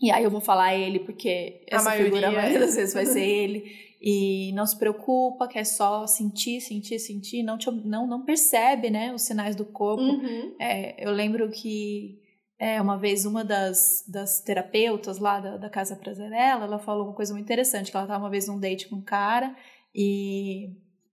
[0.00, 2.92] E aí eu vou falar ele, porque A essa maioria figura, a maioria das vezes
[2.92, 3.64] vai ser ele.
[4.04, 7.44] E não se preocupa, quer só sentir, sentir, sentir.
[7.44, 10.02] Não, te, não, não percebe, né, os sinais do corpo.
[10.02, 10.56] Uhum.
[10.60, 12.18] É, eu lembro que
[12.62, 17.12] é, uma vez uma das, das terapeutas lá da, da Casa Prazerela, ela falou uma
[17.12, 19.52] coisa muito interessante, que ela estava uma vez num date com um cara
[19.92, 20.70] e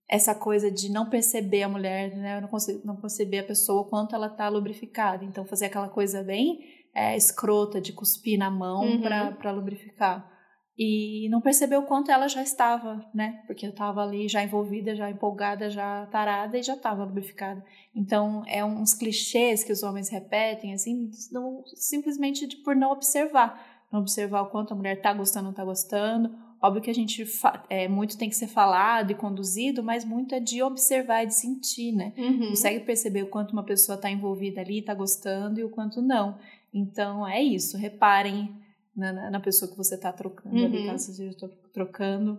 [0.07, 2.49] essa coisa de não perceber a mulher, né, não,
[2.85, 5.25] não perceber a pessoa quanto ela tá lubrificada.
[5.25, 6.59] Então fazer aquela coisa bem
[6.93, 9.01] é, escrota de cuspir na mão Uhum.
[9.01, 10.29] para lubrificar.
[10.81, 13.41] E não percebeu o quanto ela já estava, né?
[13.45, 17.61] Porque eu estava ali já envolvida, já empolgada, já tarada e já estava lubrificada.
[17.93, 23.61] Então, é uns clichês que os homens repetem, assim, não- simplesmente de- por não observar.
[23.91, 26.33] Não observar o quanto a mulher tá gostando ou não tá gostando.
[26.61, 27.25] Óbvio que a gente,
[27.69, 31.35] é, muito tem que ser falado e conduzido, mas muito é de observar e de
[31.35, 32.13] sentir, né?
[32.17, 32.49] Uhum.
[32.49, 36.37] Consegue perceber o quanto uma pessoa está envolvida ali, está gostando e o quanto não.
[36.73, 38.53] Então é isso, reparem
[38.99, 40.85] na, na- na pessoa que você está trocando ali, Uhum.
[40.87, 42.37] caso você esteja trocando.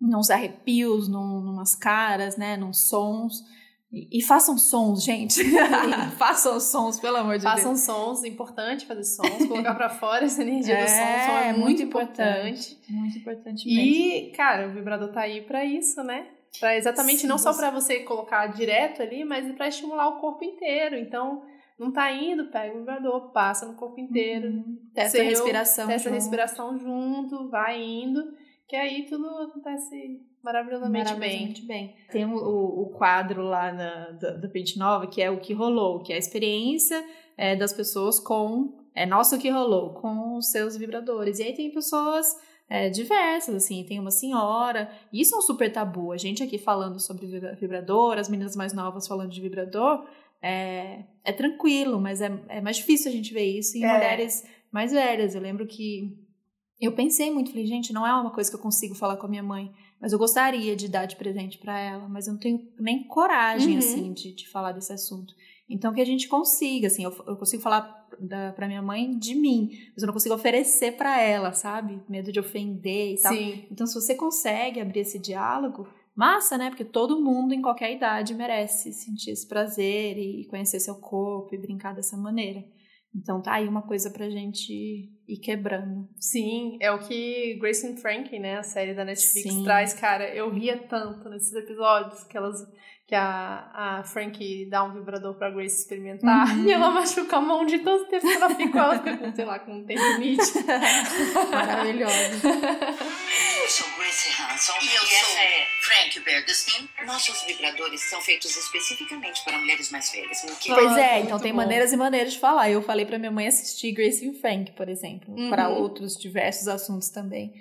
[0.00, 2.56] Nos arrepios, num, numas caras, né?
[2.56, 3.34] Nos sons.
[3.92, 5.42] E, e façam sons, gente.
[6.16, 7.80] façam sons, pelo amor de Façam Deus.
[7.84, 12.78] sons, importante fazer sons, colocar pra fora essa energia do som, som é muito importante.
[12.88, 13.80] Muito importante mesmo.
[13.82, 16.26] E, cara, o vibrador tá aí pra isso, né?
[16.58, 20.20] Pra exatamente Sim, não só você- pra você colocar direto ali, mas pra estimular o
[20.20, 20.96] corpo inteiro.
[20.96, 21.42] Então,
[21.80, 24.78] não tá indo, pega o vibrador, passa no corpo inteiro, Uhum.
[24.94, 25.86] Testa a Seu, respiração.
[25.88, 26.20] testa a junto.
[26.22, 28.22] respiração junto, vai indo,
[28.68, 31.18] que aí tudo acontece maravilhosamente, bem.
[31.18, 31.94] Maravilhosamente bem.
[32.10, 36.00] Tem o, o- quadro lá na, da, da Pente Nova, que é o que rolou,
[36.02, 37.04] que é a experiência
[37.36, 38.78] é, das pessoas com.
[38.94, 41.38] É nosso que rolou, com os seus vibradores.
[41.38, 42.26] E aí tem pessoas
[42.68, 44.90] é, diversas, assim, tem uma senhora.
[45.12, 46.10] Isso é um super tabu.
[46.12, 50.04] A gente aqui falando sobre vibra- vibrador, as meninas mais novas falando de vibrador.
[50.42, 53.92] É, é tranquilo, mas é, é mais difícil a gente ver isso em É.
[53.92, 55.34] mulheres mais velhas.
[55.34, 56.16] Eu lembro que
[56.80, 59.30] eu pensei muito, falei, gente, não é uma coisa que eu consigo falar com a
[59.30, 59.70] minha mãe.
[60.00, 63.72] Mas eu gostaria de dar de presente para ela, mas eu não tenho nem coragem,
[63.74, 63.78] Uhum.
[63.78, 65.34] assim, de, de falar desse assunto.
[65.68, 69.34] Então, que a gente consiga, assim, eu, eu consigo falar da, pra minha mãe de
[69.34, 72.00] mim, mas eu não consigo oferecer para ela, sabe?
[72.08, 73.34] Medo de ofender e tal.
[73.34, 73.66] Sim.
[73.70, 76.68] Então, se você consegue abrir esse diálogo, massa, né?
[76.70, 81.58] Porque todo mundo, em qualquer idade, merece sentir esse prazer e conhecer seu corpo e
[81.58, 82.62] brincar dessa maneira.
[83.14, 84.72] Então tá aí uma coisa pra gente
[85.26, 86.08] ir quebrando.
[86.16, 89.64] Sim, é o que Grace and Frankie, né, a série da Netflix Sim.
[89.64, 90.32] traz, cara.
[90.32, 92.60] Eu ria tanto nesses episódios que elas
[93.08, 96.62] que a, a Frankie dá um vibrador pra Grace experimentar Uhum.
[96.70, 99.44] e ela machuca a mão de tanto tempo que ela fica, ela fica com, sei
[99.44, 100.52] lá, com tendinite.
[101.50, 102.48] Maravilhosa.
[102.48, 105.36] Eu sou Grace Hanson E eu sou
[106.06, 106.88] é Frank Bergstein.
[107.06, 110.40] Nossos vibradores são feitos especificamente para mulheres mais velhas.
[110.60, 111.56] Que Pois é, muito então tem bom.
[111.58, 112.70] maneiras e maneiras de falar.
[112.70, 115.50] Eu falei pra minha mãe assistir Grace and Frank, por exemplo, Uhum.
[115.50, 117.52] para outros diversos assuntos também.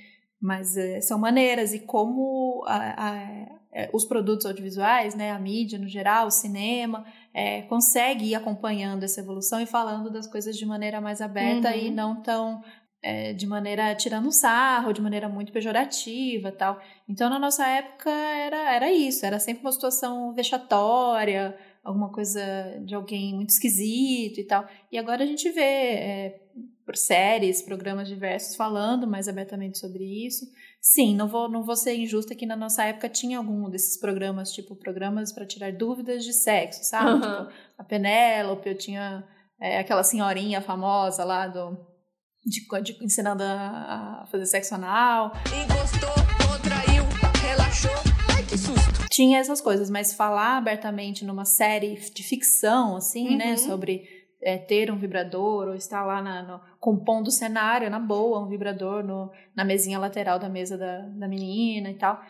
[0.42, 5.78] Mas é, são maneiras e como a- a- é, os produtos audiovisuais, né, a mídia
[5.78, 10.66] no geral, o cinema, é, consegue ir acompanhando essa evolução e falando das coisas de
[10.66, 11.76] maneira mais aberta Uhum.
[11.78, 12.64] e não tão
[13.02, 16.80] é, de maneira tirando sarro, de maneira muito pejorativa tal.
[17.08, 19.26] Então, na nossa época, era, era isso.
[19.26, 22.42] Era sempre uma situação vexatória, alguma coisa
[22.86, 24.68] de alguém muito esquisito e tal.
[24.92, 26.42] E agora a gente vê é,
[26.86, 30.46] por séries, programas diversos falando mais abertamente sobre isso.
[30.82, 34.52] Sim, não vou, não vou ser injusta que na nossa época tinha algum desses programas,
[34.52, 37.24] tipo programas para tirar dúvidas de sexo, sabe?
[37.24, 37.46] Aham.
[37.46, 39.24] Tipo, a Penélope, eu tinha
[39.60, 41.89] é, aquela senhorinha famosa lá do
[42.46, 45.32] de, de- ensinando a, fazer sexo anal.
[45.48, 47.04] Encostou, contraiu,
[47.42, 47.92] relaxou.
[48.36, 49.08] Ai, que susto.
[49.10, 53.58] Tinha essas coisas, mas falar abertamente numa série de ficção, assim, né, Uhum.
[53.58, 54.04] sobre
[54.42, 58.48] é, ter um vibrador ou estar lá na, no- compondo o cenário, na boa, um
[58.48, 62.22] vibrador no, na mesinha lateral da mesa da, da menina e tal.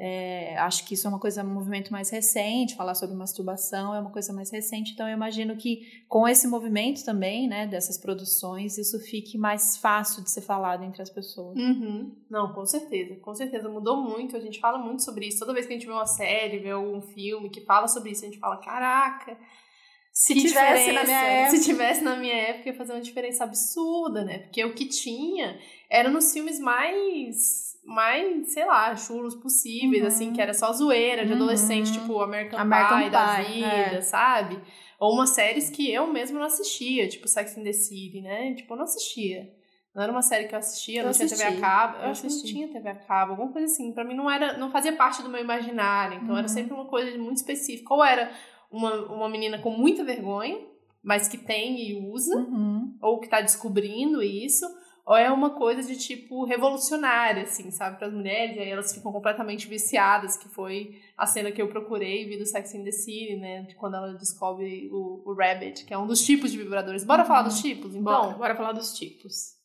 [0.00, 3.98] É, acho que isso é uma coisa, um movimento mais recente, falar sobre masturbação é
[3.98, 8.78] uma coisa mais recente, então eu imagino que com esse movimento também, né, dessas produções,
[8.78, 11.58] isso fique mais fácil de ser falado entre as pessoas.
[11.58, 12.14] Uhum.
[12.30, 14.36] Não, com certeza, com certeza mudou muito.
[14.36, 15.40] A gente fala muito sobre isso.
[15.40, 18.24] Toda vez que a gente vê uma série, vê algum filme que fala sobre isso,
[18.24, 19.36] a gente fala: caraca,
[20.18, 21.56] Se tivesse na minha época.
[21.56, 24.38] Se tivesse na minha época, ia fazer uma diferença absurda, né?
[24.38, 25.58] Porque o que tinha
[25.88, 30.08] era nos filmes mais, mais sei lá, chulos possíveis, Uhum.
[30.08, 31.38] assim, que era só zoeira de Uhum.
[31.38, 34.00] adolescente, tipo American, American Pie da vida, é.
[34.02, 34.60] sabe?
[35.00, 38.54] Ou umas séries que eu mesmo não assistia, tipo Sex and the City, né?
[38.54, 39.48] Tipo, eu não assistia.
[39.94, 41.96] Não era uma série que eu assistia, Eu não tinha TV a assisti, cabo.
[41.96, 42.52] Eu, eu acho que não assisti.
[42.54, 43.92] tinha TV a cabo, alguma coisa assim.
[43.92, 46.20] Pra mim não era, não fazia parte do meu imaginário.
[46.22, 46.52] Então era Uhum.
[46.52, 47.92] sempre uma coisa muito específica.
[47.94, 48.30] Ou era
[48.70, 50.58] uma, uma menina com muita vergonha,
[51.02, 52.96] mas que tem e usa, Uhum.
[53.00, 54.66] ou que tá descobrindo isso,
[55.08, 58.92] ou é uma coisa de tipo revolucionária, assim, sabe, para as mulheres, e aí elas
[58.92, 62.92] ficam completamente viciadas, que foi a cena que eu procurei vi do Sex and the
[62.92, 66.58] City, né, de quando ela descobre o, o Rabbit, que é um dos tipos de
[66.58, 67.04] vibradores.
[67.04, 68.02] Bora falar dos tipos, então?
[68.02, 69.56] Bora, bora falar dos tipos.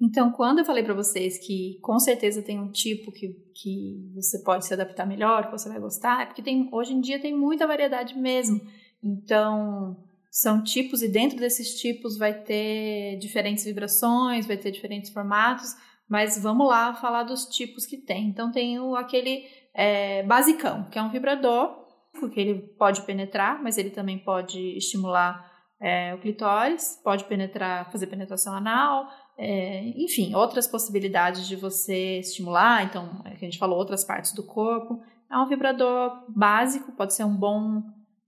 [0.00, 4.42] Então, quando eu falei pra vocês que com certeza tem um tipo que, que você
[4.42, 7.32] pode se adaptar melhor, que você vai gostar, é porque tem, hoje em dia tem
[7.32, 8.60] muita variedade mesmo.
[9.00, 9.96] Então,
[10.32, 15.76] são tipos e dentro desses tipos vai ter diferentes vibrações, vai ter diferentes formatos,
[16.08, 18.28] mas vamos lá falar dos tipos que tem.
[18.28, 21.84] Então, tem o, aquele é, basicão, que é um vibrador,
[22.18, 28.06] porque ele pode penetrar, mas ele também pode estimular é, o clitóris, pode penetrar, fazer
[28.06, 33.76] penetração anal, é, enfim, outras possibilidades de você estimular, então, é que a gente falou,
[33.76, 35.02] outras partes do corpo.
[35.30, 37.82] É um vibrador básico, pode ser um bom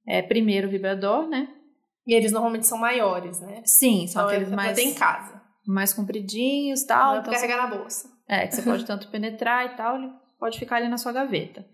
[0.07, 1.49] é, primeiro vibrador, né?
[2.07, 3.62] E eles normalmente são maiores, né?
[3.64, 5.40] Sim, são Então é aqueles mais, em casa.
[5.67, 7.14] mais compridinhos e Não tal.
[7.17, 8.09] é então carregar na bolsa.
[8.29, 11.64] é, que você pode tanto penetrar e tal, ele pode ficar ali na sua gaveta.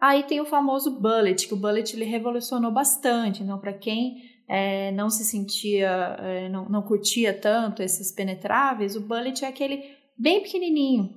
[0.00, 3.42] Aí tem o famoso bullet, que o bullet ele revolucionou bastante.
[3.42, 4.16] Então, para quem
[4.48, 9.82] é, não se sentia, é, não, não curtia tanto esses penetráveis, o bullet é aquele
[10.18, 11.10] bem pequenininho,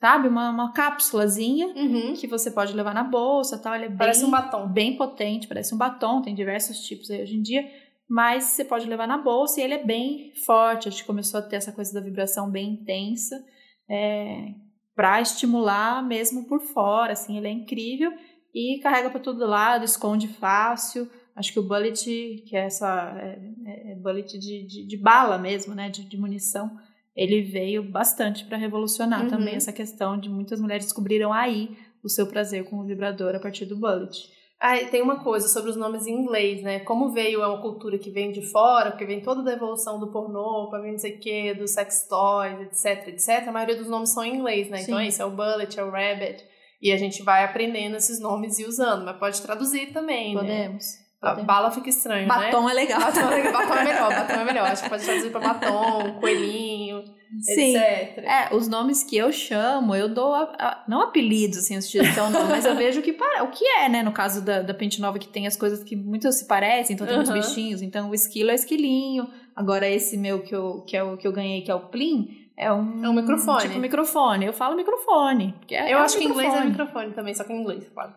[0.00, 0.28] sabe?
[0.28, 2.12] Uma, uma cápsulazinha Uhum.
[2.14, 3.74] que você pode levar na bolsa tal.
[3.74, 4.66] Ele é bem, Parece um batom.
[4.68, 7.66] bem potente, parece um batom, tem diversos tipos aí hoje em dia,
[8.08, 10.88] mas você pode levar na bolsa e ele é bem forte.
[10.88, 13.42] A gente começou a ter essa coisa da vibração bem intensa,
[13.88, 14.54] é,
[14.94, 18.12] para estimular mesmo por fora, assim, ele é incrível
[18.54, 21.10] e carrega para todo lado, esconde fácil.
[21.34, 25.36] Acho que o bullet, que é essa é, é- é bullet de, de, de bala
[25.36, 26.70] mesmo, né, de, de munição,
[27.16, 29.30] ele veio bastante para revolucionar Uhum.
[29.30, 33.40] também essa questão de muitas mulheres descobriram aí o seu prazer com o vibrador a
[33.40, 34.30] partir do bullet.
[34.60, 36.80] Ah, tem uma coisa sobre os nomes em inglês, né?
[36.80, 40.10] Como veio, é uma cultura que vem de fora, porque vem toda a evolução do
[40.10, 43.48] pornô, pra vir não sei o quê, dos sex toys, etc, etc.
[43.48, 44.80] A maioria dos nomes são em inglês, né?
[44.80, 45.04] Então Sim.
[45.04, 46.44] é isso, é o bullet, é o rabbit.
[46.80, 50.40] E a gente vai aprendendo esses nomes e usando, mas pode traduzir também, né?
[50.40, 51.03] Podemos.
[51.24, 51.46] A podemos.
[51.46, 52.28] bala fica estranho, né?
[52.28, 53.00] Batom é legal.
[53.00, 54.66] Batom, é- batom é melhor, batom é melhor.
[54.66, 57.02] Acho que pode traduzir pra batom, coelhinho.
[57.40, 57.76] Sim.
[57.76, 58.18] etc.
[58.18, 62.14] É, os nomes que eu chamo, eu dou, a- a- não apelidos, assim, os títulos
[62.14, 64.04] são não, mas eu vejo o que, para, o que é, né?
[64.04, 67.04] No caso da, da Pente Nova, que tem as coisas que muitas se parecem, então
[67.06, 67.40] tem muitos Aham.
[67.40, 67.82] bichinhos.
[67.82, 69.28] Então o esquilo é esquilinho.
[69.56, 72.28] Agora esse meu que eu, que é o que eu ganhei, que é o Plim,
[72.56, 73.04] é um...
[73.04, 73.62] É um microfone.
[73.62, 74.46] Tipo microfone.
[74.46, 75.54] Eu falo microfone.
[75.58, 77.12] porque é- Eu é um acho que em inglês é microfone.
[77.14, 78.14] também, só que em inglês, claro.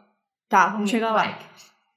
[0.48, 1.40] Tá, vamos chegar lá.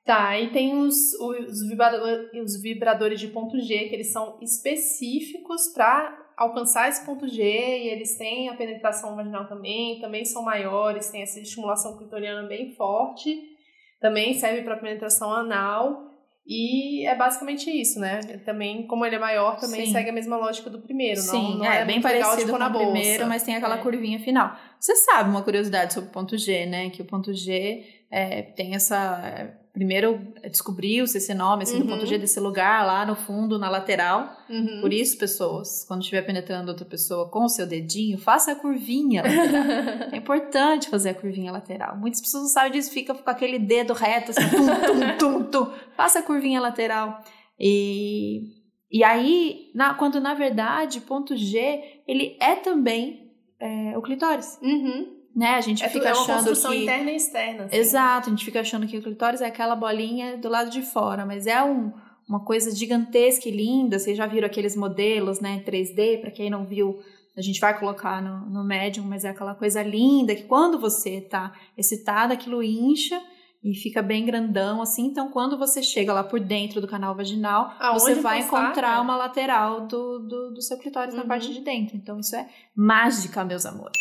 [0.04, 5.68] Tá, e tem os, os, vibrador- os vibradores de ponto G, que eles são específicos
[5.74, 11.10] para alcançar esse ponto G, e eles têm a penetração vaginal também, também são maiores,
[11.10, 13.38] tem essa estimulação clitoriana bem forte,
[14.00, 16.08] também serve para penetração anal,
[16.46, 18.20] e é basicamente isso, né?
[18.46, 19.92] Também, como ele é maior, também Sim.
[19.92, 22.50] segue a mesma lógica do primeiro, não, Sim, não é, é, bem legal parecido de
[22.50, 22.90] pôr com o bolsa.
[22.90, 23.82] primeiro, mas tem aquela É.
[23.82, 24.56] curvinha final.
[24.80, 26.88] Você sabe uma curiosidade sobre o ponto G, né?
[26.88, 29.54] Que o ponto G é, tem essa...
[29.72, 31.90] Primeiro descobriu-se esse nome, assim, do Uhum.
[31.90, 34.28] ponto G desse lugar lá no fundo, na lateral.
[34.48, 34.80] Uhum.
[34.80, 39.22] Por isso, pessoas, quando estiver penetrando outra pessoa com o seu dedinho, faça a curvinha
[39.22, 40.10] lateral.
[40.12, 41.96] É importante fazer a curvinha lateral.
[41.96, 45.72] Muitas pessoas não sabem disso, fica com aquele dedo reto, assim, tum, tum, tum, tum.
[45.96, 47.22] Faça a curvinha lateral.
[47.58, 48.40] E,
[48.90, 53.30] e aí, na- quando na verdade, ponto G, ele é também
[53.60, 54.58] é, o clitóris.
[54.62, 55.19] Uhum.
[55.34, 55.50] Né?
[55.54, 56.82] A gente É, fica é uma achando construção que...
[56.82, 57.64] interna e externa.
[57.64, 57.76] assim.
[57.76, 61.24] Exato, a gente fica achando que o clitóris é aquela bolinha do lado de fora,
[61.24, 61.92] mas é um-
[62.28, 63.98] uma coisa gigantesca e linda.
[63.98, 66.18] Vocês já viram aqueles modelos, né, 3D?
[66.20, 66.98] Para quem não viu,
[67.36, 71.20] a gente vai colocar no, no Medium, mas é aquela coisa linda que quando você
[71.20, 73.20] tá excitada, aquilo incha
[73.62, 75.06] e fica bem grandão, assim.
[75.06, 78.94] Então, quando você chega lá por dentro do canal vaginal, Aonde você vai encostar, encontrar
[78.96, 79.00] né?
[79.00, 81.28] uma lateral do, do, do seu clitóris na Uhum.
[81.28, 81.96] parte de dentro.
[81.96, 83.98] Então, isso é mágica, meus amores.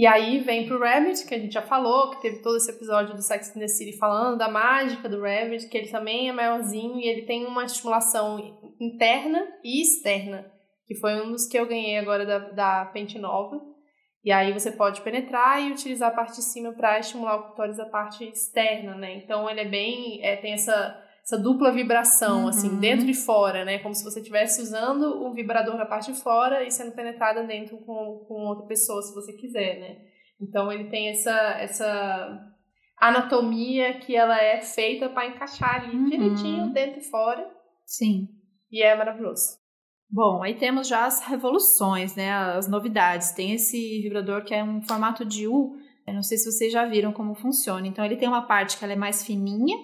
[0.00, 3.14] E aí vem pro Rabbit, que a gente já falou, que teve todo esse episódio
[3.14, 6.98] do Sex and the City falando da mágica do Rabbit, que ele também é maiorzinho
[6.98, 8.38] e ele tem uma estimulação
[8.80, 10.50] interna e externa,
[10.86, 13.60] que foi um dos que eu ganhei agora da, da Pente Nova.
[14.24, 17.78] E aí você pode penetrar e utilizar a parte de cima para estimular o clitóris
[17.78, 19.16] a parte externa, né?
[19.16, 22.48] Então ele é bem, é, tem essa, essa dupla vibração, Uhum.
[22.48, 23.78] assim, dentro e fora, né?
[23.78, 27.76] Como se você estivesse usando um vibrador na parte de fora e sendo penetrada dentro
[27.78, 29.96] com, com outra pessoa, se você quiser, né?
[30.40, 31.30] Então ele tem essa,
[31.60, 32.46] essa
[33.00, 36.04] anatomia que ela é feita para encaixar ali Uhum.
[36.08, 37.48] direitinho, dentro e fora,
[37.86, 38.28] Sim.
[38.70, 39.58] e é maravilhoso.
[40.12, 42.32] Bom, aí temos já as revoluções, né?
[42.32, 43.30] As novidades.
[43.30, 45.76] Tem esse vibrador que é um formato de U.
[46.04, 47.86] Eu não sei se vocês já viram como funciona.
[47.86, 49.76] Então, ele tem uma parte que ela é mais fininha.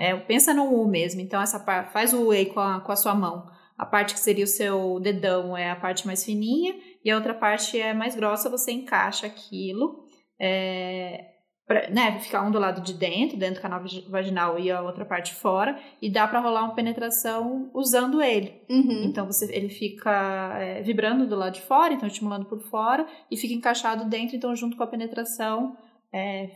[0.00, 1.20] É, pensa no U mesmo.
[1.20, 3.46] Então, essa parte faz o U aí com a, com a sua mão.
[3.76, 6.74] A parte que seria o seu dedão é a parte mais fininha.
[7.04, 8.48] E a outra parte é mais grossa.
[8.48, 10.06] Você encaixa aquilo.
[10.40, 11.26] É,
[11.66, 14.80] pra, né, ficar um do lado de dentro, dentro do canal vagi- vaginal e a
[14.80, 15.78] outra parte fora.
[16.00, 18.62] E dá para rolar uma penetração usando ele.
[18.70, 19.04] Uhum.
[19.04, 23.36] Então você, ele fica é, vibrando do lado de fora, então estimulando por fora, e
[23.36, 25.76] fica encaixado dentro, então junto com a penetração
[26.12, 26.48] é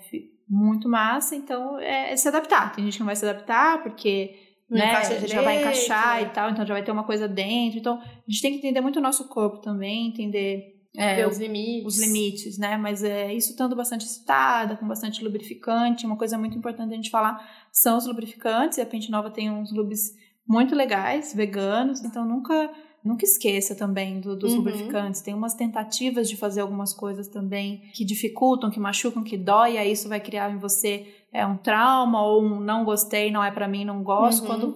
[0.48, 1.34] muito massa.
[1.34, 2.74] Então é, é se adaptar.
[2.74, 4.36] Tem gente que não vai se adaptar porque
[4.68, 6.22] Não né, já vai encaixar né?
[6.22, 7.78] e tal, então já vai ter uma coisa dentro.
[7.78, 11.86] Então a gente tem que entender muito o nosso corpo também, entender é, os limites.
[11.86, 12.76] os limites, né?
[12.76, 17.10] Mas é, isso estando bastante excitada, com bastante lubrificante, uma coisa muito importante a gente
[17.10, 18.78] falar são os lubrificantes.
[18.78, 20.12] E a Pente Nova tem uns lubes
[20.46, 22.70] muito legais, veganos, então nunca
[23.04, 24.58] nunca esqueça também do- dos Uhum.
[24.58, 25.20] lubrificantes.
[25.20, 29.78] Tem umas tentativas de fazer algumas coisas também que dificultam, que machucam, que dói, e
[29.78, 33.50] aí isso vai criar em você é, um trauma ou um não gostei, não é
[33.50, 34.46] pra mim, não gosto, Uhum.
[34.46, 34.68] quando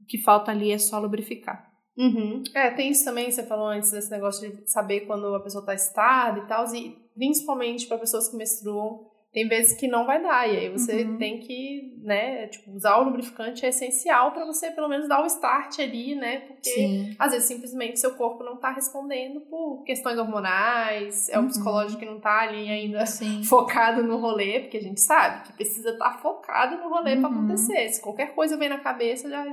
[0.00, 1.70] o que falta ali é só lubrificar.
[1.96, 2.42] Uhum.
[2.54, 5.74] É, tem isso também, você falou antes desse negócio de saber quando a pessoa tá
[5.74, 10.46] estada e tal, e principalmente para pessoas que menstruam, tem vezes que não vai dar,
[10.46, 11.16] e aí você Uhum.
[11.16, 15.26] tem que, né, tipo, usar o lubrificante é essencial para você pelo menos dar o
[15.26, 17.16] start ali, né, porque Sim.
[17.18, 21.48] às vezes simplesmente seu corpo não tá respondendo por questões hormonais, é o Uhum.
[21.48, 23.42] psicológico que não tá ali ainda Sim.
[23.48, 27.26] focado no rolê, porque a gente sabe que precisa estar focado no rolê Uhum.
[27.26, 27.88] acontecer.
[27.88, 29.44] Se qualquer coisa vem na cabeça, já,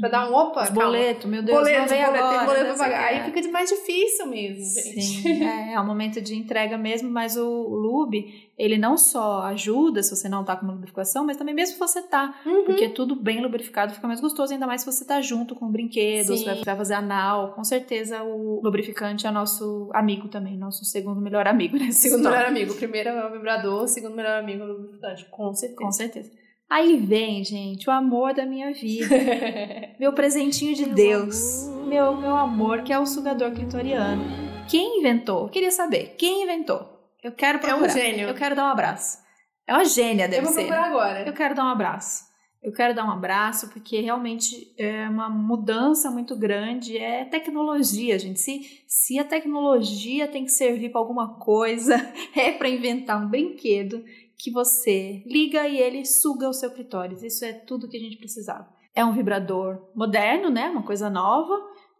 [0.00, 0.84] já dá um opa, Os calma.
[0.84, 2.36] boletos, meu Deus, boleto, não vem boleto, agora.
[2.38, 3.04] tem boleto pra pagar.
[3.06, 5.00] Aí fica de mais difícil mesmo, gente.
[5.02, 9.42] Sim, é, é um momento de entrega mesmo, mas o, o lube, ele não só
[9.42, 12.64] ajuda se você não tá com uma lubrificação, mas também mesmo se você tá, Uhum.
[12.64, 15.70] porque tudo bem lubrificado fica mais gostoso, ainda mais se você tá junto com o
[15.70, 16.38] brinquedo, Sim.
[16.38, 21.20] se vai, vai fazer anal, com certeza o lubrificante é nosso amigo também, nosso segundo
[21.20, 22.38] melhor amigo nessa Segundo história.
[22.38, 22.74] melhor amigo.
[22.74, 25.24] Primeiro é o vibrador, segundo melhor amigo é o lubrificante.
[25.30, 25.80] Com certeza.
[25.80, 26.30] Com certeza.
[26.70, 29.14] Aí vem, gente, o amor da minha vida.
[29.98, 31.66] Meu presentinho de Deus.
[31.86, 34.22] Meu, meu amor, que é o sugador clitoriano.
[34.68, 35.48] Quem inventou?
[35.48, 36.14] Queria saber.
[36.18, 36.86] Quem inventou?
[37.24, 37.86] Eu quero É procurar.
[37.86, 38.28] um gênio.
[38.28, 39.18] Eu quero dar um abraço.
[39.66, 40.66] É uma gênia, Eu deve vou ser.
[40.66, 41.26] procurar agora.
[41.26, 42.28] Eu quero dar um abraço.
[42.62, 46.98] Eu quero dar um abraço porque realmente é uma mudança muito grande.
[46.98, 48.40] É tecnologia, gente.
[48.40, 51.94] Se, se a tecnologia tem que servir para alguma coisa,
[52.36, 54.04] é para inventar um brinquedo
[54.38, 57.22] que você liga e ele suga o seu clitóris.
[57.22, 58.68] Isso é tudo que a gente precisava.
[58.94, 60.68] É um vibrador moderno, né?
[60.70, 61.54] Uma coisa nova.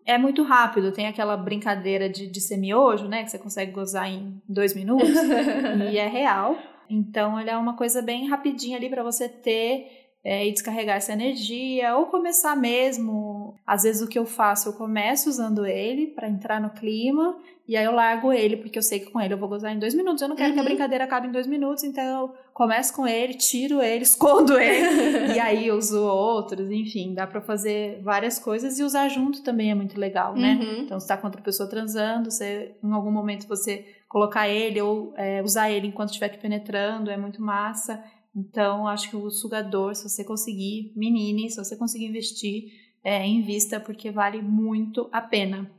[0.06, 3.24] É muito rápido, tem aquela brincadeira de, de semiojo, né?
[3.24, 5.10] Que você consegue gozar em dois minutos.
[5.92, 6.56] e é real.
[6.88, 11.12] Então, ele é uma coisa bem rapidinha ali para você ter é, e descarregar essa
[11.12, 13.54] energia, ou começar mesmo.
[13.66, 17.76] Às vezes o que eu faço, eu começo usando ele para entrar no clima, e
[17.76, 19.94] aí eu largo ele, porque eu sei que com ele eu vou gozar em dois
[19.94, 20.22] minutos.
[20.22, 20.54] Eu não quero uhum.
[20.54, 20.68] que a uhum.
[20.68, 25.38] brincadeira acabe em dois minutos, então eu começo com ele, tiro ele, escondo ele, e
[25.40, 29.74] aí eu uso outros, enfim, dá para fazer várias coisas e usar junto também é
[29.74, 30.58] muito legal, né?
[30.60, 30.82] Uhum.
[30.82, 35.12] Então, você tá com outra pessoa transando, você, em algum momento você colocar ele ou
[35.16, 38.02] é, usar ele enquanto estiver te penetrando, é muito massa.
[38.34, 42.64] Então, acho que o sugador, se você conseguir, menine, se você conseguir investir,
[43.02, 45.70] é, invista, porque vale muito a pena.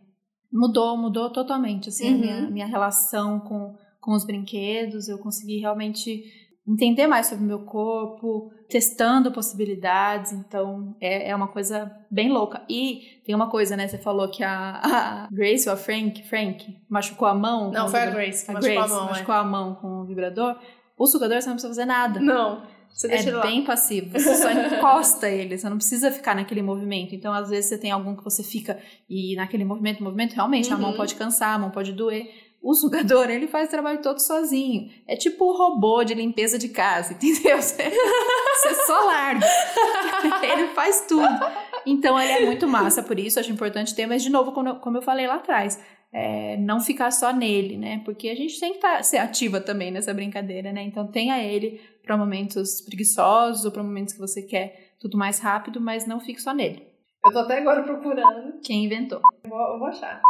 [0.52, 2.16] Mudou, mudou totalmente, assim, uhum.
[2.16, 2.52] a minha, uhum.
[2.52, 6.24] minha relação com, com os brinquedos, eu consegui realmente
[6.68, 12.62] entender mais sobre o meu corpo, testando possibilidades, então é, é uma coisa bem louca.
[12.70, 16.78] E tem uma coisa, né, você falou que a, a Grace ou a Frank, Frank
[16.88, 17.72] machucou a mão.
[17.72, 19.06] Não, foi a Grace a machucou Grace, a mão.
[19.08, 19.38] Machucou é.
[19.38, 20.56] a mão com o vibrador.
[21.00, 22.20] O sugador você não precisa fazer nada.
[22.20, 22.62] Não.
[22.94, 24.12] Você deixa é ele bem passivo.
[24.12, 27.16] Você só encosta ele, você não precisa ficar naquele movimento.
[27.16, 28.78] Então, às vezes, você tem algum que você fica
[29.10, 30.76] e naquele movimento, movimento, realmente uhum.
[30.76, 30.98] a mão uhum.
[30.98, 32.30] pode cansar, a mão pode doer.
[32.62, 34.92] O sugador, ele faz o trabalho todo sozinho.
[35.08, 37.62] É tipo o robô de limpeza de casa, entendeu?
[37.62, 39.48] Você, você só larga.
[40.44, 41.40] ele faz tudo.
[41.86, 44.06] Então, ele é muito massa, por isso acho importante ter.
[44.06, 45.80] Mas, de novo, como eu falei lá atrás,
[46.12, 48.02] é, não ficar só nele, né?
[48.04, 50.82] Porque a gente tem que tá, ser ativa também nessa brincadeira, né?
[50.84, 55.80] Então tenha ele para momentos preguiçosos ou para momentos que você quer tudo mais rápido,
[55.80, 56.88] mas não fique só nele.
[57.24, 58.60] Eu tô até agora procurando.
[58.64, 59.22] Quem inventou?
[59.44, 60.22] Eu vou, eu vou achar.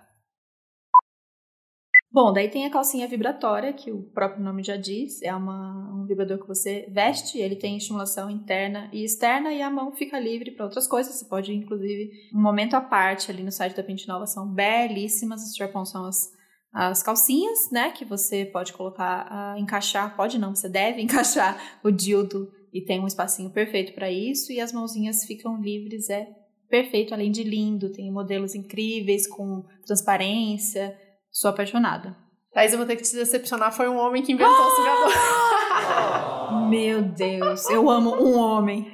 [2.11, 6.07] Bom, daí tem a calcinha vibratória, que o próprio nome já diz, é uma, um
[6.07, 10.49] vibrador que você veste, ele tem estimulação interna e externa e a mão fica livre
[10.49, 11.13] para outras coisas.
[11.13, 15.43] Você pode, inclusive, um momento à parte ali no site da Pente Nova, são belíssimas,
[15.43, 16.31] os strap são as,
[16.73, 21.91] as calcinhas, né, que você pode colocar, uh, encaixar, pode não, você deve encaixar o
[21.91, 26.27] dildo e tem um espacinho perfeito para isso e as mãozinhas ficam livres, é
[26.67, 30.97] perfeito, além de lindo, tem modelos incríveis com transparência,
[31.39, 32.13] Sou apaixonada.
[32.53, 33.71] Thaís, eu vou ter que te decepcionar.
[33.71, 36.67] Foi um homem que inventou o sugador.
[36.67, 38.93] Meu Deus, eu amo um homem.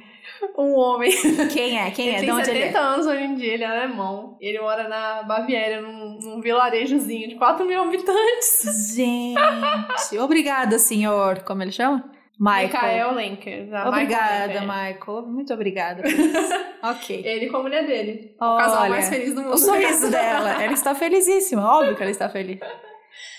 [0.56, 1.10] Um homem.
[1.52, 1.90] Quem é?
[1.90, 2.18] Quem ele é?
[2.20, 2.78] Tem De onde 70 ele é?
[2.78, 4.36] anos hoje em dia, ele é alemão.
[4.40, 8.94] Ele mora na Baviera, num, num vilarejozinho de 4 mil habitantes.
[8.94, 11.42] Gente, obrigada, senhor.
[11.42, 12.08] Como ele chama?
[12.38, 12.68] Michael.
[12.70, 13.68] Michael Lenker.
[13.86, 15.26] Obrigada, Michael.
[15.26, 16.02] Muito obrigada.
[16.82, 17.22] ok.
[17.24, 18.36] Ele com a mulher dele.
[18.38, 19.54] Olha, o casal mais feliz do mundo.
[19.54, 20.62] O sorriso dela.
[20.62, 21.62] Ela está felizíssima.
[21.64, 22.60] Óbvio que ela está feliz.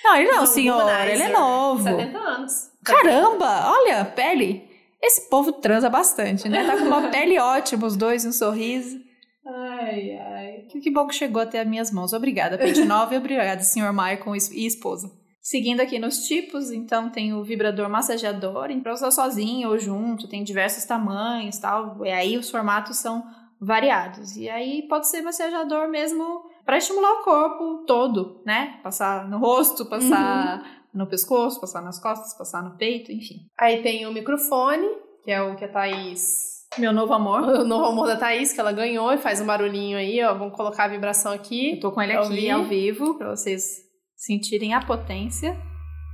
[0.04, 0.82] Não, ele não, senhor.
[1.08, 1.84] Ele é novo.
[1.84, 2.52] 70 anos.
[2.84, 3.72] Caramba!
[3.72, 4.68] Olha, pele.
[5.02, 6.66] Esse povo transa bastante, né?
[6.66, 8.98] Tá com uma pele ótima, os dois, um sorriso.
[9.46, 10.66] Ai, ai.
[10.70, 12.14] Que, bom que chegou até as minhas mãos.
[12.14, 15.12] Obrigada, Pente Nova, e obrigada, senhor Michael e esposa.
[15.48, 20.44] Seguindo aqui nos tipos, então tem o vibrador massageador, para usar sozinho ou junto, tem
[20.44, 23.24] diversos tamanhos tal, e aí os formatos são
[23.58, 24.36] variados.
[24.36, 28.82] E aí pode ser massageador mesmo para estimular o corpo todo, né?
[28.84, 30.66] Passar no rosto, passar uhum.
[30.94, 33.48] no pescoço, passar nas costas, passar no peito, enfim.
[33.58, 34.86] Aí tem o microfone,
[35.24, 37.44] que é o que a Thaís meu novo amor.
[37.62, 40.34] O novo amor da Thaís, que ela ganhou e faz um barulhinho aí, ó.
[40.34, 41.76] Vamos colocar a vibração aqui.
[41.76, 42.52] Eu tô com ele aqui ouvir.
[42.52, 43.87] ao vivo, pra vocês
[44.18, 45.56] sentirem a potência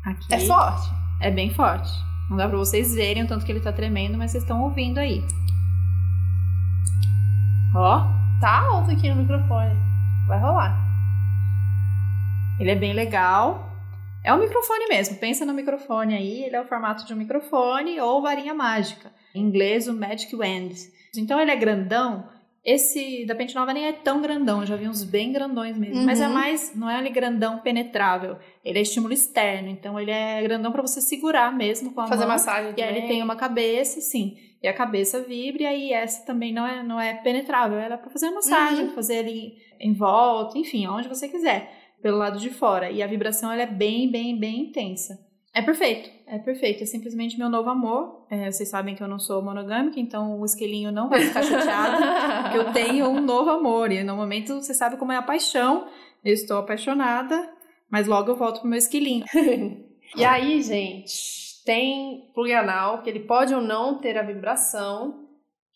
[0.05, 0.33] aqui.
[0.33, 0.89] É forte.
[1.21, 1.89] É bem forte.
[2.29, 4.99] Não dá pra vocês verem o tanto que ele tá tremendo, mas vocês estão ouvindo
[4.99, 5.23] aí.
[7.73, 8.03] Ó.
[8.41, 9.73] Tá alto aqui no microfone.
[10.27, 10.77] Vai rolar.
[12.59, 13.71] Ele é bem legal.
[14.21, 15.17] É um microfone mesmo.
[15.17, 16.43] Pensa no microfone aí.
[16.43, 19.11] Ele é o formato de um microfone ou varinha mágica.
[19.33, 20.73] Em inglês, o Magic Wand.
[21.15, 22.27] Então ele é grandão
[22.65, 25.99] esse da Pente Nova nem é tão grandão, eu já vi uns bem grandões mesmo.
[25.99, 26.05] Uhum.
[26.05, 26.33] Mas é uhum.
[26.33, 28.37] mais, não é ele grandão penetrável.
[28.63, 32.21] Ele é estímulo externo, então ele é grandão para você segurar mesmo com a Fazer
[32.21, 32.29] mão.
[32.29, 32.73] massagem.
[32.77, 34.37] E aí ele tem uma cabeça, sim.
[34.61, 37.77] E a cabeça vibra, e aí essa também não é, não é penetrável.
[37.77, 38.91] Ela é para fazer massagem, uhum.
[38.91, 41.69] fazer ele em volta, enfim, aonde você quiser,
[42.01, 42.89] pelo lado de fora.
[42.89, 45.19] E a vibração ela é bem, bem, bem intensa.
[45.53, 46.81] É perfeito, é perfeito.
[46.81, 48.25] É simplesmente meu novo amor.
[48.29, 52.57] É, vocês sabem que eu não sou monogâmica, então o esquilinho não vai ficar chateado.
[52.57, 53.91] eu tenho um novo amor.
[53.91, 55.87] E no momento você sabe como é a paixão.
[56.25, 57.49] Eu estou apaixonada,
[57.89, 59.25] mas logo eu volto pro meu esquilinho.
[60.15, 65.22] e aí, gente, tem plug anal, que ele pode ou não ter a vibração,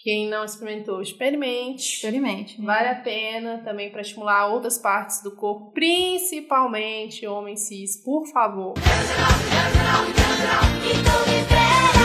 [0.08, 1.95] Quem não experimentou, experimente.
[1.95, 2.62] Experimente.
[2.62, 8.76] Vale a pena também para estimular outras partes do corpo, principalmente homens cis, por favor.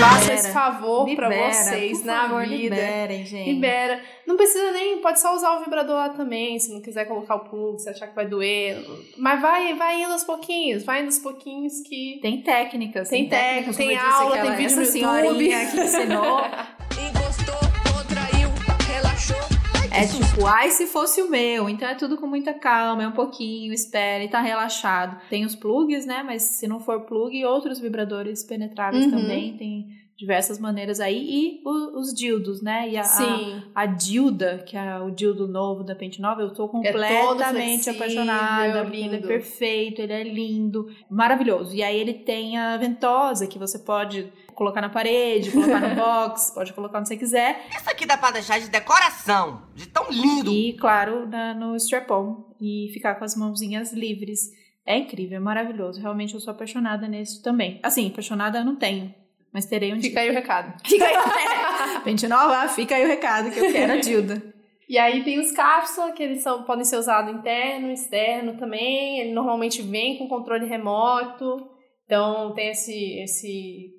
[0.01, 2.75] Faça esse favor para vocês na favor, vida.
[2.75, 3.53] Liberem, gente.
[3.53, 4.03] Libera.
[4.27, 7.41] Não precisa nem, pode só usar o vibrador lá também, se não quiser colocar o
[7.49, 8.85] plug, se achar que vai doer.
[9.17, 13.09] Mas vai, vai indo aos pouquinhos, vai indo aos pouquinhos que Tem técnicas.
[13.09, 15.71] Tem técnica, técnicas, tem eu disse, aula, tem vídeo essa no senhorinha YouTube.
[15.71, 16.41] que ensinou.
[19.95, 21.69] É tipo, ai, se fosse o meu.
[21.69, 25.21] Então é tudo com muita calma, é um pouquinho, espere, tá relaxado.
[25.29, 26.23] Tem os plugs, né?
[26.25, 29.11] Mas se não for plug, outros vibradores penetráveis Uhum.
[29.11, 29.57] também.
[29.57, 29.87] Tem
[30.17, 31.19] diversas maneiras aí.
[31.29, 32.89] E o- os dildos, né?
[32.89, 33.63] E a, Sim.
[33.75, 37.83] a, a dilda, que é o dildo novo da Pente Nova, eu tô É completamente
[37.85, 38.83] flexível, apaixonada.
[38.85, 39.27] porque Ele é lindo.
[39.29, 41.75] perfeito, ele é lindo, maravilhoso.
[41.75, 46.53] E aí ele tem a ventosa, que você pode colocar na parede, colocar no box,
[46.55, 47.67] pode colocar onde você quiser.
[47.77, 50.51] Isso aqui dá pra deixar de decoração, de tão lindo.
[50.51, 52.53] E, claro, na- no strap-on.
[52.61, 54.41] E ficar com as mãozinhas livres.
[54.87, 56.01] É incrível, é maravilhoso.
[56.01, 57.79] Realmente eu sou apaixonada nesse também.
[57.83, 59.15] Assim, apaixonada eu não tenho.
[59.53, 60.77] Mas terei um Fica aí o recado.
[60.83, 60.99] dia.
[60.99, 62.01] Fica aí.
[62.05, 64.43] Pente nova, fica aí o recado que eu quero a Dilda.
[64.89, 69.21] E aí tem os cápsulas, que eles são, podem ser usados interno, externo também.
[69.21, 71.69] Ele normalmente vem com controle remoto.
[72.07, 73.91] Então tem esse, esse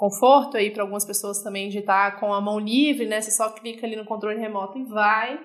[0.00, 3.20] conforto aí para algumas pessoas também de estar com a mão livre, né?
[3.20, 5.38] Você só clica ali no controle remoto e vai.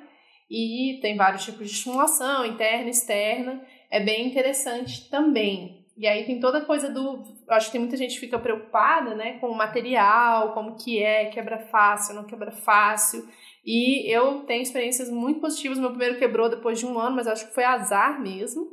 [0.49, 3.61] E tem vários tipos de estimulação, interna, externa.
[3.91, 5.85] É bem interessante também.
[5.97, 7.21] E aí tem toda a coisa do.
[7.49, 11.25] Acho que tem muita gente que fica preocupada, né, com o material, como que é,
[11.25, 13.27] quebra fácil, não quebra fácil.
[13.65, 15.79] E eu tenho experiências muito positivas.
[15.79, 18.67] Meu primeiro quebrou depois de um ano, mas acho que foi azar mesmo.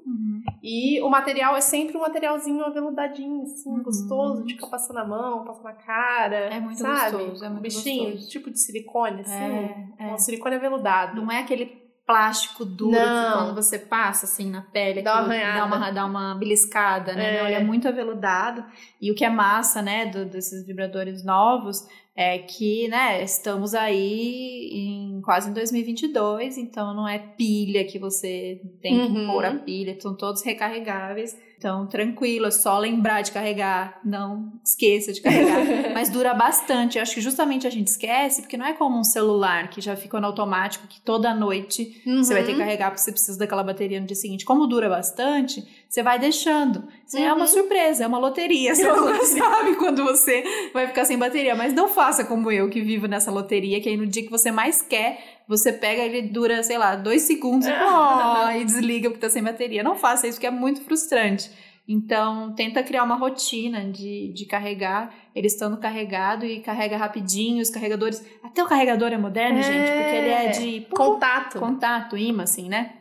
[0.63, 3.83] E o material é sempre um materialzinho aveludadinho, assim, Uhum.
[3.83, 6.37] gostoso, de ficar passando a mão, passando a cara.
[6.37, 7.17] É muito sabe?
[7.17, 8.29] gostoso, é muito Bichinho, gostoso.
[8.31, 9.33] tipo de silicone, assim.
[9.33, 10.13] É, é.
[10.13, 11.21] Um silicone aveludado.
[11.21, 12.99] Não é aquele plástico duro Não.
[13.01, 17.37] que quando você passa assim na pele, Dá dá uma, dá uma beliscada, né?
[17.37, 17.39] É.
[17.41, 18.65] Não, ele é muito aveludado.
[19.01, 24.69] E o que é massa, né, do- desses vibradores novos é que, né, estamos aí
[24.73, 29.27] em quase em 2022, então não é pilha que você tem que Uhum.
[29.27, 31.37] pôr a pilha, são todos recarregáveis.
[31.57, 35.61] Então, tranquilo, é só lembrar de carregar, não esqueça de carregar.
[35.95, 36.99] Mas dura bastante.
[36.99, 39.95] Eu acho que justamente a gente esquece, porque não é como um celular que já
[39.95, 42.59] fica no automático, que toda noite você vai ter que Uhum.
[42.59, 44.45] carregar porque você precisa daquela bateria no dia seguinte.
[44.45, 46.89] Como dura bastante, você vai deixando.
[47.07, 47.47] Isso é uma Uhum.
[47.47, 48.75] surpresa, é uma loteria.
[48.75, 51.55] Você nunca sabe quando você vai ficar sem bateria.
[51.55, 54.51] Mas não faça como eu, que vivo nessa loteria, que aí no dia que você
[54.51, 59.21] mais quer, você pega ele dura, sei lá, dois segundos e, oh, e desliga porque
[59.21, 59.83] tá sem bateria.
[59.83, 61.51] Não faça isso, porque é muito frustrante.
[61.87, 67.69] Então, tenta criar uma rotina de, de carregar, ele estando carregado e carrega rapidinho, os
[67.69, 68.25] carregadores.
[68.43, 69.63] Até o carregador é moderno, É.
[69.63, 71.59] gente, porque ele é de Contato.
[71.59, 72.95] contato, imã, assim, né?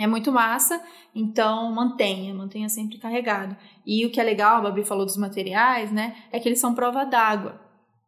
[0.00, 0.82] É muito massa,
[1.14, 3.54] então mantenha, mantenha sempre carregado.
[3.84, 6.16] E o que é legal, a Babi falou dos materiais, né?
[6.32, 7.60] É que eles são prova d'água.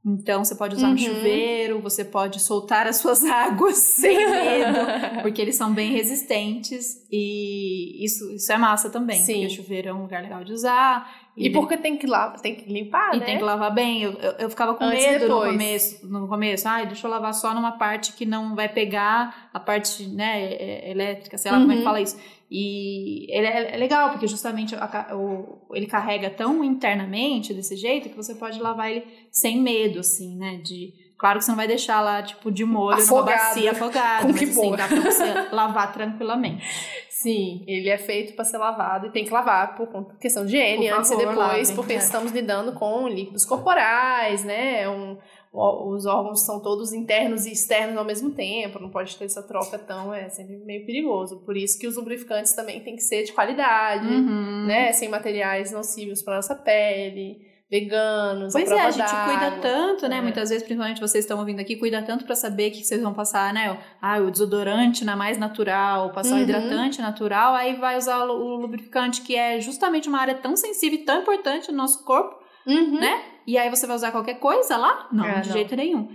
[0.05, 0.95] Então você pode usar Uhum.
[0.95, 7.07] no chuveiro, você pode soltar as suas águas sem medo, porque eles são bem resistentes
[7.11, 9.21] e isso, isso é massa também.
[9.21, 9.35] Sim.
[9.43, 11.23] Porque o chuveiro é um lugar legal de usar.
[11.37, 13.25] E porque tem que, lá, tem que limpar, E né?
[13.25, 14.03] tem que lavar bem.
[14.03, 16.07] Eu, eu, eu ficava com Antes e medo no começo.
[16.07, 20.07] No começo, ai, deixa eu lavar só numa parte que não vai pegar a parte,
[20.09, 21.85] né, é- é- elétrica, sei lá como é que Uhum.
[21.85, 22.19] fala isso.
[22.55, 28.11] E ele é, é legal, porque justamente a o- ele carrega tão internamente desse jeito
[28.11, 30.57] que você pode lavar ele sem medo, assim, né?
[30.63, 30.93] De.
[31.19, 33.39] Claro que você não vai deixar lá, tipo, de molho numa Afogado.
[33.39, 34.77] bacia afogado, Com mas que assim, boa.
[34.77, 36.63] dá pra você lavar tranquilamente.
[37.09, 40.89] Sim, ele é feito para ser lavado e tem que lavar por questão de higiene
[40.89, 41.97] Por antes e depois, lavem, porque é.
[41.97, 44.89] estamos lidando com líquidos corporais, né?
[44.89, 45.19] Um, o-
[45.53, 49.79] os órgãos são todos internos e externos ao mesmo tempo, não pode ter essa troca
[49.79, 51.41] tão, é sempre meio perigoso.
[51.45, 54.65] Por isso que os lubrificantes também têm que ser de qualidade, Uhum.
[54.67, 54.93] né?
[54.93, 60.19] Sem materiais nocivos para nossa pele, veganos, Pois é, a gente cuida tanto, né?
[60.19, 60.21] É.
[60.21, 63.15] Muitas vezes, principalmente vocês estão ouvindo aqui, cuida tanto pra saber o que vocês vão
[63.15, 63.79] passar, né?
[64.01, 66.43] Ah, o desodorante na mais natural, passar o Uhum.
[66.43, 70.99] hidratante natural, aí vai usar o o lubrificante, que é justamente uma área tão sensível
[70.99, 73.01] e tão importante no nosso corpo, Uhum.
[73.01, 73.25] né?
[73.47, 75.09] E aí você vai usar qualquer coisa lá?
[75.13, 75.55] Não, É, de não.
[75.57, 76.09] jeito nenhum.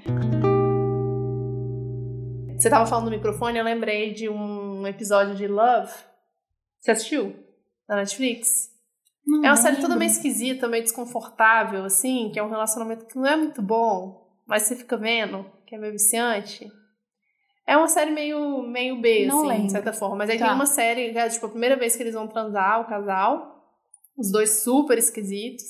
[2.57, 5.91] Você tava falando do microfone, eu lembrei de um episódio de Love.
[6.79, 7.35] Você assistiu?
[7.87, 8.69] Na Netflix?
[9.25, 13.17] Não É uma série toda meio esquisita, meio desconfortável, assim, que é um relacionamento que
[13.17, 16.67] não é muito bom, mas você fica vendo, que é meio viciante.
[17.67, 19.65] É uma série meio, meio B, Não assim, lembro.
[19.65, 20.15] de certa forma.
[20.15, 20.45] Mas aí Tá.
[20.45, 23.61] tem uma série, que é, tipo, a primeira vez que eles vão transar, o casal,
[24.17, 25.63] os dois super esquisitos.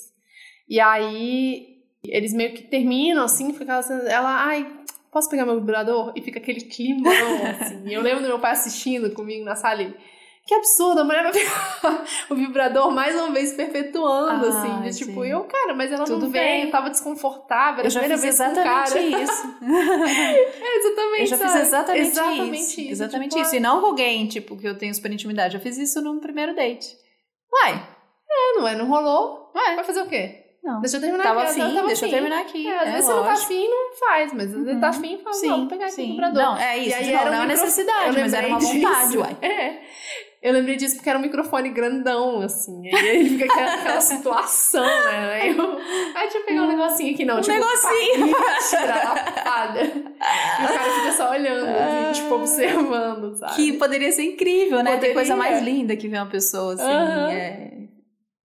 [0.70, 1.68] E aí
[2.06, 4.66] eles meio que terminam, assim, fica ela, ai,
[5.12, 6.14] posso pegar meu vibrador?
[6.16, 7.12] E fica aquele climão,
[7.60, 7.92] assim.
[7.94, 9.94] Eu lembro do meu pai assistindo comigo na sala e,
[10.46, 14.82] que absurdo, a mulher vai pegar o vibrador mais uma vez perpetuando, Ah, assim.
[14.90, 18.00] De, tipo, eu, cara, mas ela Tudo não veio, eu tava desconfortável, era Eu já
[18.00, 18.84] a primeira fiz vez com o cara.
[19.00, 19.58] exatamente isso.
[20.64, 21.62] É, exatamente, Eu já fiz sabe?
[21.62, 22.82] exatamente, exatamente isso.
[22.82, 22.92] isso.
[22.92, 23.56] Exatamente tipo, isso.
[23.56, 25.56] E não com alguém, tipo, que eu tenho super intimidade.
[25.56, 26.96] Eu fiz isso num primeiro date.
[27.52, 29.52] Uai, ah, não é, não rolou.
[29.56, 29.76] ué.
[29.76, 30.46] Vai fazer o quê?
[30.68, 30.82] Não.
[30.82, 31.62] Deixa eu terminar Tava aqui.
[31.62, 32.68] afim, tava deixa eu terminar aqui.
[32.68, 33.46] É, às É, vezes você não tá lógico.
[33.46, 34.98] afim, não faz, mas às vezes ele tá Uhum.
[34.98, 36.12] afim, fala, Sim, não, vou pegar aqui o sim.
[36.12, 36.44] vibrador.
[36.44, 36.90] Não, é isso.
[36.90, 39.20] E aí não, era não é micro- necessidade, mas era uma vontade, disso.
[39.20, 39.38] uai.
[39.42, 39.78] É.
[40.40, 42.86] Eu lembrei disso porque era um microfone grandão, assim.
[42.86, 45.34] E aí fica aquela, aquela situação, né?
[45.42, 45.78] Aí eu.
[46.16, 47.38] Ai, deixa eu pegar um negocinho aqui, não.
[47.40, 48.36] Um tipo, negocinho.
[48.36, 49.82] pá, tira a lapada.
[49.82, 53.56] E o cara fica só olhando, assim, tipo, observando, sabe?
[53.56, 54.92] Que poderia ser incrível, né?
[54.92, 55.14] Tem Poderia.
[55.16, 57.32] coisa mais linda que ver uma pessoa assim, Aham.
[57.32, 57.72] é,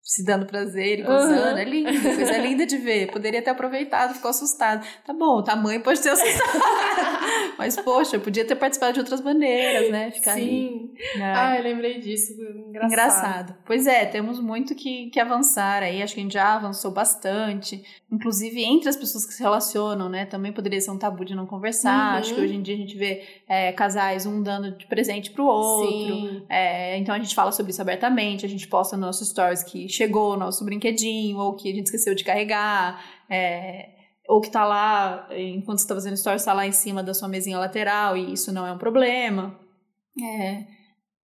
[0.02, 1.58] se dando prazer e gozando.
[1.58, 3.12] É lindo, coisa linda de ver.
[3.12, 4.84] Poderia ter aproveitado, ficou assustado.
[5.06, 6.60] Tá bom, o tamanho pode ter assustado.
[7.56, 10.10] Mas, poxa, podia ter participado de outras maneiras, né?
[10.10, 10.42] Ficar ali.
[10.42, 11.18] Sim.
[11.18, 11.32] né?
[11.34, 12.32] Ai, eu lembrei disso.
[12.32, 12.92] Engraçado.
[12.92, 13.56] Engraçado.
[13.64, 16.02] Pois é, temos muito que, que avançar aí.
[16.02, 17.82] Acho que a gente já avançou bastante.
[18.10, 20.26] Inclusive, entre as pessoas que se relacionam, né?
[20.26, 22.14] Também poderia ser um tabu de não conversar.
[22.14, 22.18] Uhum.
[22.18, 25.44] Acho que hoje em dia a gente vê é, casais, um dando de presente pro
[25.44, 26.44] outro.
[26.48, 29.91] É, então a gente fala sobre isso abertamente, a gente posta nos nossos stories que
[29.94, 33.90] chegou o nosso brinquedinho, ou que a gente esqueceu de carregar, é,
[34.28, 37.28] ou que tá lá, enquanto você tá fazendo stories, tá lá em cima da sua
[37.28, 39.58] mesinha lateral e isso não é um problema.
[40.22, 40.64] É,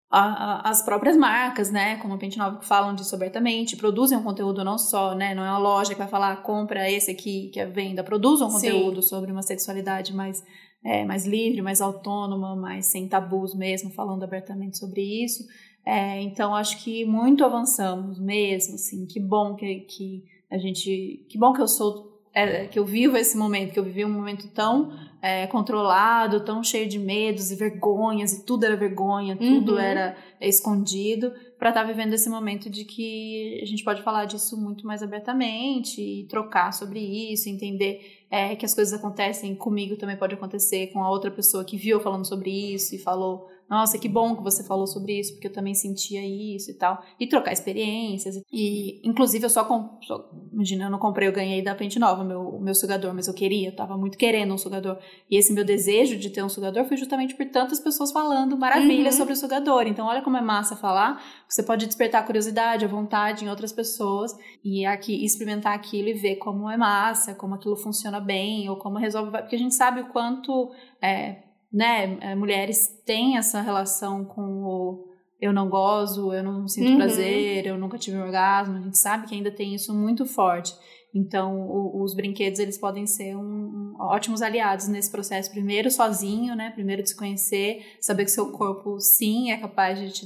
[0.09, 4.17] a- a- as próprias marcas, né, como a Pente Nova, que falam disso abertamente, produzem
[4.17, 7.49] um conteúdo não só, né, não é uma loja que vai falar, compra esse aqui
[7.53, 8.55] que é venda, produzam um Sim.
[8.71, 10.41] conteúdo sobre uma sexualidade mais,
[10.83, 15.43] é, mais livre, mais autônoma, mais sem tabus mesmo, falando abertamente sobre isso.
[15.87, 21.37] É, então, acho que muito avançamos mesmo, assim, que bom que, que a gente, que
[21.37, 24.49] bom que eu sou, é, que eu vivo esse momento, que eu vivi um momento
[24.49, 29.79] tão é, controlado, tão cheio de medos e vergonhas, e tudo era vergonha, tudo Uhum.
[29.79, 34.85] era escondido, para estar vivendo esse momento de que a gente pode falar disso muito
[34.85, 40.33] mais abertamente e trocar sobre isso, entender é, que as coisas acontecem comigo também pode
[40.33, 44.35] acontecer com a outra pessoa que viu falando sobre isso e falou nossa, que bom
[44.35, 47.01] que você falou sobre isso, porque eu também sentia isso e tal.
[47.19, 48.35] E trocar experiências.
[48.51, 52.23] E, inclusive, eu só, com, só imagina, eu não comprei, eu ganhei da Pente Nova,
[52.23, 54.97] meu, meu sugador, mas eu queria, eu tava muito querendo um sugador.
[55.29, 59.15] E esse meu desejo de ter um sugador foi justamente por tantas pessoas falando maravilhas
[59.15, 59.19] Uhum.
[59.19, 59.85] sobre o sugador.
[59.87, 61.21] Então, olha como é massa falar.
[61.47, 64.31] Você pode despertar a curiosidade, a vontade em outras pessoas
[64.63, 68.97] e aqui experimentar aquilo e ver como é massa, como aquilo funciona bem, ou como
[68.97, 69.31] resolve.
[69.31, 70.71] Porque a gente sabe o quanto.
[71.01, 75.07] É, né, é, mulheres têm essa relação com o
[75.39, 76.95] eu não gozo, eu não sinto Uhum.
[76.97, 80.73] prazer, eu nunca tive um orgasmo, a gente sabe que ainda tem isso muito forte.
[81.13, 85.51] Então, o- os brinquedos, eles podem ser um, um- ótimos aliados nesse processo.
[85.51, 86.71] Primeiro, sozinho, né?
[86.71, 90.25] Primeiro, de se conhecer, saber que seu corpo, sim, é capaz de, te-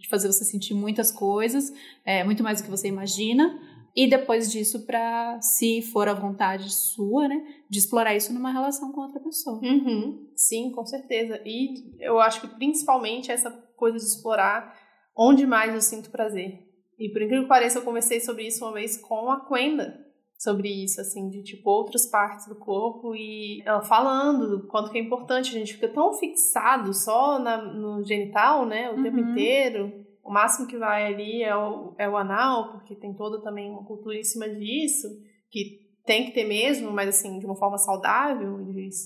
[0.00, 1.72] de fazer você sentir muitas coisas,
[2.04, 3.58] é, muito mais do que você imagina.
[3.94, 7.44] E depois disso, para, se for a vontade sua, né?
[7.68, 9.60] De explorar isso numa relação com outra pessoa.
[9.62, 10.30] Uhum.
[10.34, 11.38] Sim, com certeza.
[11.44, 14.74] E eu acho que principalmente essa coisa de explorar
[15.16, 16.58] onde mais eu sinto prazer.
[16.98, 20.00] E por incrível que pareça, eu conversei sobre isso uma vez com a Quenda.
[20.38, 24.98] Sobre isso, assim, de tipo outras partes do corpo e ela falando do quanto que
[24.98, 25.50] é importante.
[25.54, 29.30] A gente fica tão fixado só na- no genital, né, o tempo Uhum.
[29.30, 30.01] inteiro.
[30.22, 33.84] O máximo que vai ali é o, é o anal, porque tem toda também uma
[33.84, 35.08] cultura em cima disso,
[35.50, 38.60] que tem que ter mesmo, mas assim, de uma forma saudável,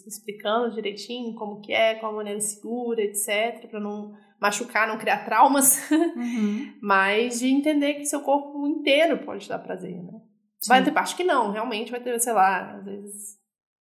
[0.07, 5.25] explicando direitinho como que é, qual a maneira segura, etc, para não machucar, não criar
[5.25, 6.75] traumas, Uhum.
[6.83, 10.21] mas de entender que seu corpo inteiro pode dar prazer, né?
[10.69, 13.36] Vai ter parte que não, realmente vai ter, sei lá, às vezes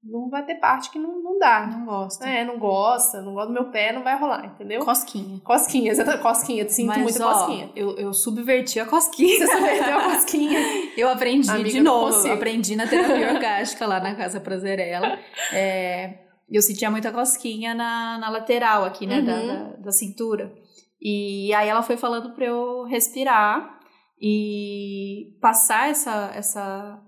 [0.04, 1.66] não vai ter parte que não, não dá.
[1.66, 2.28] Não gosta.
[2.28, 4.84] É, não gosta, não gosta do meu pé, não vai rolar, entendeu?
[4.84, 5.40] Cosquinha.
[5.44, 7.72] Cosquinha, exatamente, cosquinha, sinto Mas, muita ó, cosquinha.
[7.76, 9.38] Eu, eu subverti a cosquinha.
[9.38, 10.60] Você só perdeu a cosquinha.
[10.98, 12.32] Eu aprendi Amiga, de novo.
[12.32, 15.18] Aprendi na terapia orgástica lá na Casa Prazerela.
[15.52, 16.20] É,
[16.52, 19.22] eu sentia muita cosquinha na, na lateral aqui, né?
[19.22, 19.48] Da, Uhum.
[19.48, 20.54] da, da cintura.
[21.02, 23.80] E aí ela foi falando pra eu respirar
[24.22, 26.32] e passar essa.
[26.36, 27.02] essa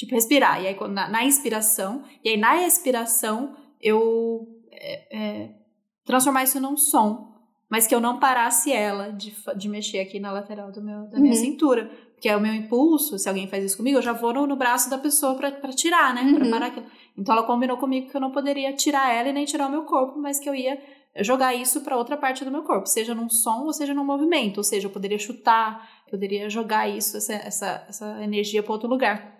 [0.00, 0.62] tipo, respirar.
[0.62, 2.02] E aí, na, na inspiração.
[2.24, 4.46] E aí, na expiração, eu.
[4.72, 5.50] é, é,
[6.04, 7.28] transformar isso num som.
[7.68, 11.20] Mas que eu não parasse ela de, de mexer aqui na lateral do meu, da
[11.20, 11.40] minha Uhum.
[11.40, 11.88] cintura.
[12.14, 14.56] Porque é o meu impulso, se alguém faz isso comigo, eu já vou no, no
[14.56, 16.32] braço da pessoa pra, pra tirar, né?
[16.34, 16.50] Pra Uhum.
[16.50, 16.86] parar aquilo.
[17.16, 19.84] Então ela combinou comigo que eu não poderia tirar ela e nem tirar o meu
[19.84, 20.78] corpo, mas que eu ia
[21.20, 24.58] jogar isso pra outra parte do meu corpo, seja num som ou seja num movimento.
[24.58, 29.39] Ou seja, eu poderia chutar, poderia jogar isso, essa, essa, essa energia pra outro lugar.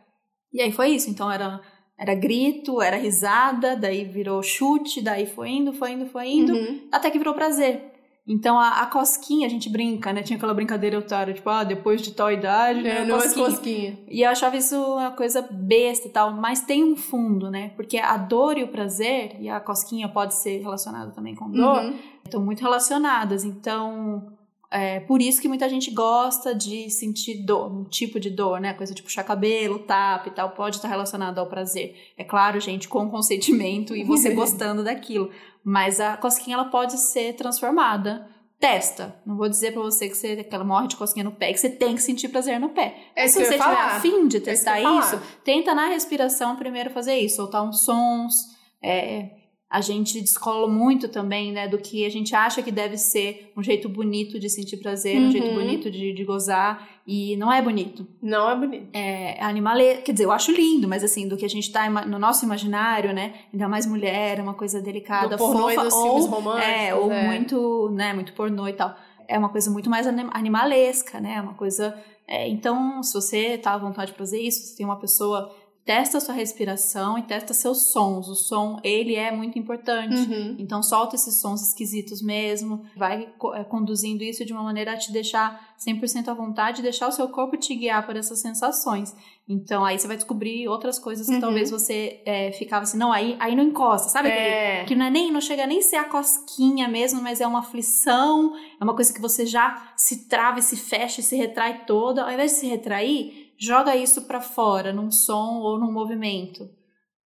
[0.53, 1.09] E aí foi isso.
[1.11, 1.61] Então era
[1.99, 6.89] Era grito, era risada, daí virou chute, daí foi indo, foi indo, foi indo, Uhum.
[6.91, 7.93] até que virou prazer.
[8.27, 10.23] Então a, a cosquinha, a gente brinca, né?
[10.23, 13.47] Tinha aquela brincadeira otária, tipo, ah, depois de tal idade, É, né, não é cosquinha.
[13.47, 13.99] cosquinha.
[14.09, 17.73] E eu achava isso uma coisa besta e tal, mas tem um fundo, né?
[17.77, 21.83] Porque a dor e o prazer, e a cosquinha pode ser relacionada também com dor,
[21.85, 21.99] Uhum.
[22.25, 23.45] estão muito relacionadas.
[23.45, 24.33] Então,
[24.71, 28.73] é por isso que muita gente gosta de sentir dor, um tipo de dor, né?
[28.73, 31.97] Coisa de puxar cabelo, tapa e tal, pode estar relacionado ao prazer.
[32.17, 35.31] É claro, gente, com consentimento e você gostando daquilo.
[35.65, 38.29] Mas a cosquinha, ela pode ser transformada.
[38.61, 39.17] Testa.
[39.27, 41.59] Não vou dizer pra você que, você que ela morre de cosquinha no pé, que
[41.59, 42.95] você tem que sentir prazer no pé.
[43.17, 45.23] É isso se você tiver afim de É isso testar ia isso, falar.
[45.43, 48.35] tenta na respiração primeiro fazer isso, soltar uns sons.
[48.83, 49.31] É,
[49.71, 53.63] a gente descola muito também, né, do que a gente acha que deve ser um
[53.63, 55.31] jeito bonito de sentir prazer, um Uhum.
[55.31, 58.05] jeito bonito de, de gozar, e não é bonito.
[58.21, 58.89] Não é bonito.
[58.93, 59.99] É animale...
[60.05, 63.13] Quer dizer, eu acho lindo, mas assim, do que a gente tá no nosso imaginário,
[63.15, 66.69] né, ainda mais mulher, é uma coisa delicada, Do pornô e fofa, dos ou, românticos,
[66.69, 67.27] é, ou é.
[67.29, 68.97] muito, né, muito pornô e tal.
[69.29, 71.97] É uma coisa muito mais anim- animalesca, né, uma coisa...
[72.27, 75.55] é, então, se você tá à vontade de fazer isso, se tem uma pessoa...
[75.85, 78.29] Testa a sua respiração e testa seus sons.
[78.29, 80.15] O som, ele é muito importante.
[80.15, 80.57] Uhum.
[80.59, 85.11] Então solta esses sons esquisitos mesmo, vai eh, conduzindo isso de uma maneira a te
[85.11, 89.17] deixar 100% à vontade, deixar o seu corpo te guiar por essas sensações.
[89.49, 91.41] Então aí você vai descobrir outras coisas que Uhum.
[91.41, 94.29] talvez você eh, ficava assim, não, aí, aí não encosta, sabe?
[94.29, 94.85] É.
[94.85, 97.61] Que não, é nem, não chega nem a ser a cosquinha mesmo, mas é uma
[97.61, 101.85] aflição, é uma coisa que você já se trava e se fecha e se retrai
[101.85, 102.23] toda.
[102.23, 106.69] Ao invés de se retrair, joga isso pra fora, num som ou num movimento.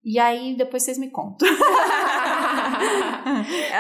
[0.05, 1.49] E aí depois vocês me contam.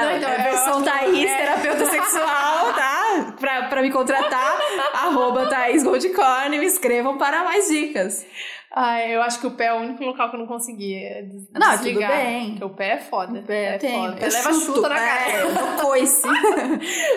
[0.00, 1.36] Não, então, é versão Thaís, é.
[1.36, 3.34] terapeuta sexual, tá?
[3.38, 4.58] Pra, pra me contratar,
[4.94, 8.24] arroba Thaís Goldcorn, me escrevam para mais dicas.
[8.76, 11.22] Ai, eu acho que o pé é o único local que eu não consegui é
[11.22, 12.10] des- Não, tudo desligar.
[12.10, 12.50] bem.
[12.50, 13.38] Porque o pé é foda.
[13.38, 14.16] O pé é tem, foda.
[14.20, 15.38] Eu leva chuto, chuta na é, cara.
[15.38, 16.22] eu dou coice.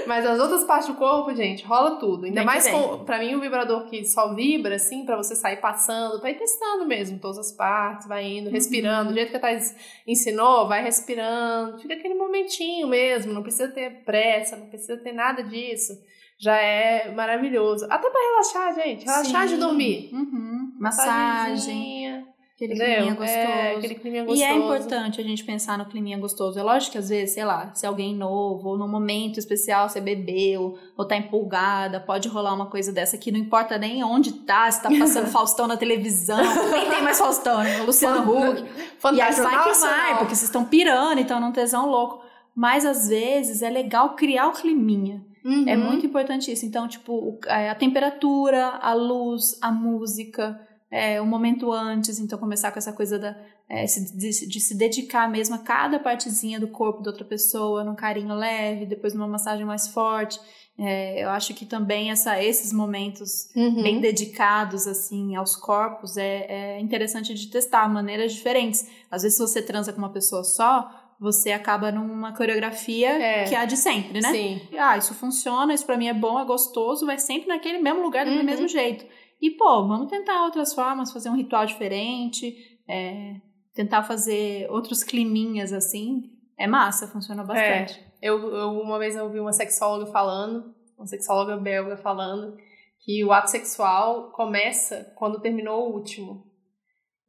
[0.05, 2.26] Mas as outras partes do corpo, gente, rola tudo.
[2.26, 5.58] Ainda que mais com, pra mim, o vibrador que só vibra, assim, pra você sair
[5.58, 9.10] passando, pra ir testando mesmo todas as partes, vai indo, respirando.
[9.10, 11.80] Do jeito que a Thais ensinou, vai respirando.
[11.80, 15.93] Fica aquele momentinho mesmo, não precisa ter pressa, não precisa ter nada disso.
[16.40, 17.86] Já é maravilhoso.
[17.90, 19.06] Até pra relaxar, gente.
[19.06, 19.60] Relaxar de Sim.
[19.60, 20.10] dormir.
[20.14, 20.72] Uhum.
[20.80, 22.24] Massagem,
[22.56, 23.38] aquele climinha gostoso.
[23.38, 24.44] É, aquele climinha E gostoso.
[24.46, 26.60] é importante a gente pensar no climinha gostoso.
[26.60, 30.00] É lógico que às vezes, sei lá, se alguém novo, ou num momento especial você
[30.00, 34.70] bebeu, ou tá empolgada, pode rolar uma coisa dessa que não importa nem onde tá,
[34.70, 36.38] se tá passando Faustão na televisão,
[36.72, 37.80] nem tem mais Faustão, né?
[37.82, 38.62] Luciano Huck.
[38.62, 39.48] E aí Fantástico.
[39.48, 42.24] vai que vai, porque vocês estão pirando, então num tesão louco.
[42.56, 45.24] Mas às vezes é legal criar o climinha.
[45.48, 45.64] Uhum.
[45.70, 46.66] É muito importante isso.
[46.66, 50.60] Então, tipo, é, a temperatura, a luz, a música,
[50.91, 52.20] é, o momento antes.
[52.20, 53.34] Então, começar com essa coisa da,
[53.70, 57.95] é, de, de se dedicar mesmo a cada partezinha do corpo da outra pessoa, num
[57.95, 60.38] carinho leve, depois numa massagem mais forte.
[60.80, 63.82] É, eu acho que também essa, esses momentos Uhum.
[63.82, 68.86] bem dedicados assim aos corpos é, é interessante de testar maneiras diferentes.
[69.10, 70.88] Às vezes, se você transa com uma pessoa só,
[71.20, 73.43] você acaba numa coreografia É.
[73.45, 74.32] que é a de sempre, né?
[74.32, 74.61] Sim.
[74.78, 78.26] Ah, isso funciona, isso pra mim é bom, é gostoso, vai sempre naquele mesmo lugar,
[78.26, 78.45] daquele Uhum.
[78.45, 79.05] mesmo jeito.
[79.41, 82.55] E, pô, vamos tentar outras formas, fazer um ritual diferente,
[82.88, 83.36] é,
[83.74, 86.32] tentar fazer outros climinhas assim.
[86.57, 88.03] É massa, funciona bastante.
[88.22, 92.57] Eu, eu uma vez eu ouvi uma sexóloga falando, uma sexóloga belga falando,
[93.05, 96.45] que o ato sexual começa quando terminou o último.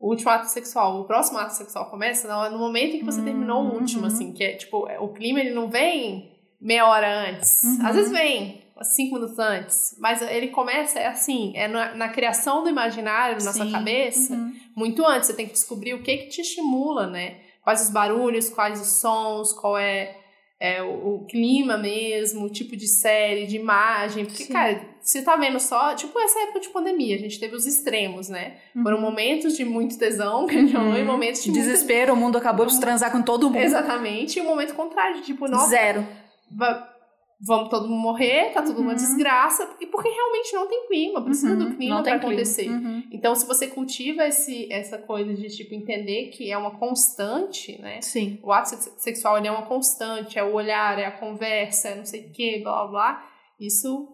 [0.00, 1.00] O último ato sexual.
[1.00, 4.02] O próximo ato sexual começa no no momento em que você Hum, terminou o último,
[4.02, 4.06] uhum.
[4.06, 6.30] assim, que é tipo, é, o clima ele não vem
[6.60, 7.62] meia hora antes.
[7.64, 7.78] Uhum.
[7.86, 12.62] Às vezes vem cinco minutos antes, mas ele começa, é assim, é na, na criação
[12.62, 13.72] do imaginário na sua Sim.
[13.72, 14.52] cabeça, Uhum.
[14.76, 15.26] muito antes.
[15.26, 17.38] Você tem que descobrir o que que te estimula, né?
[17.64, 20.16] Quais os barulhos, quais os sons, qual é,
[20.60, 24.24] é, o, o clima mesmo, o tipo de série, de imagem.
[24.24, 24.52] Porque, Sim.
[24.52, 28.28] cara, você tá vendo só, tipo essa época de pandemia, a gente teve os extremos,
[28.28, 28.58] né?
[28.82, 32.16] Foram momentos de muito tesão, que a gente falou, e momentos de muito- Desespero, o
[32.16, 33.62] mundo acabou de transar com todo mundo.
[33.62, 36.06] Exatamente, e o momento contrário, tipo, nossa, Zero.
[36.50, 36.94] va-
[37.40, 38.96] vamos todo mundo morrer, tá tudo uma Uhum.
[38.96, 42.16] desgraça, e porque realmente não tem clima, precisa Uhum, do clima clima.
[42.16, 42.68] acontecer.
[42.68, 43.04] Uhum.
[43.12, 48.00] Então, se você cultiva esse, essa coisa de, tipo, entender que é uma constante, né?
[48.02, 48.38] Sim.
[48.42, 51.94] O ato se- sexual, ele é uma constante, é o olhar, é a conversa, é
[51.94, 53.24] não sei o que, blá, blá, blá.
[53.60, 54.08] Isso,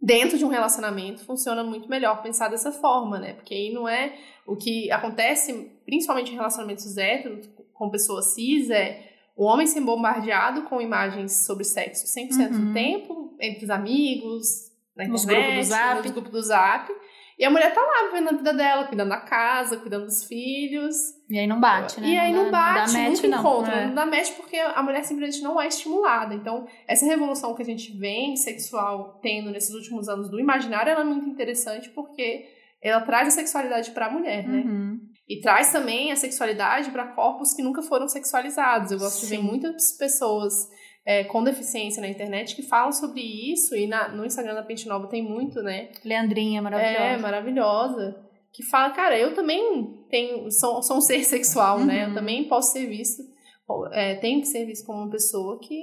[0.00, 3.34] dentro de um relacionamento, funciona muito melhor pensar dessa forma, né?
[3.34, 4.14] Porque aí não é...
[4.46, 10.62] O que acontece, principalmente em relacionamentos héteros, com pessoas cis, é o homem ser bombardeado
[10.62, 12.66] com imagens sobre sexo 100% Uhum.
[12.66, 16.02] do tempo, entre os amigos, na Nos internet, grupos do Zap.
[16.02, 16.92] nos grupos do Zap.
[17.40, 20.94] E a mulher tá lá vivendo a vida dela, cuidando da casa, cuidando dos filhos.
[21.30, 22.08] E aí não bate, né?
[22.08, 23.38] E aí não, dá- bate, dá match, nunca não.
[23.38, 23.72] encontra.
[23.76, 23.86] É.
[23.86, 26.34] Não dá match porque a mulher simplesmente não é estimulada.
[26.34, 31.00] Então, essa revolução que a gente vem sexual tendo nesses últimos anos do imaginário, ela
[31.00, 32.44] é muito interessante porque
[32.82, 34.58] ela traz a sexualidade pra mulher, né?
[34.58, 35.00] Uhum.
[35.26, 38.92] E traz também a sexualidade para corpos que nunca foram sexualizados.
[38.92, 39.42] Eu gosto de ver Sim.
[39.44, 40.52] muitas pessoas
[41.06, 44.86] é, com deficiência na internet que falam sobre isso, e na- no Instagram da Pente
[44.88, 45.90] Nova tem muito, né?
[46.04, 46.98] Leandrinha, maravilhosa.
[47.04, 48.26] É, maravilhosa.
[48.52, 52.04] Que fala, cara, eu também tenho, sou, sou um ser sexual, né?
[52.04, 52.10] Uhum.
[52.10, 53.22] Eu também posso ser visto,
[53.92, 55.80] é, tenho que ser visto como uma pessoa que,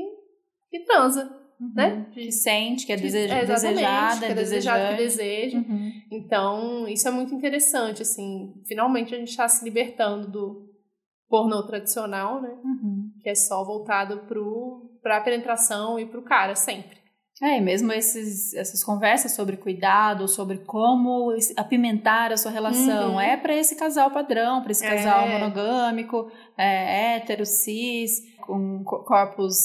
[0.70, 1.72] que transa, Uhum.
[1.74, 2.05] né?
[2.13, 5.57] Que sente, que é, deseja, é, desejada, que é é desejado, que deseja.
[5.57, 5.91] Uhum.
[6.11, 8.53] Então, isso é muito interessante, assim.
[8.68, 10.70] Finalmente a gente está se libertando do
[11.28, 12.49] pornô tradicional, né?
[12.63, 13.09] Uhum.
[13.24, 16.97] Que é só voltado pro, pra penetração e pro cara, sempre.
[17.41, 23.22] É, e mesmo esses, essas conversas sobre cuidado, sobre como apimentar a sua relação, Uhum.
[23.22, 24.89] é para esse casal padrão, para esse É.
[24.89, 29.55] casal monogâmico, é, hétero, cis, com co- corpos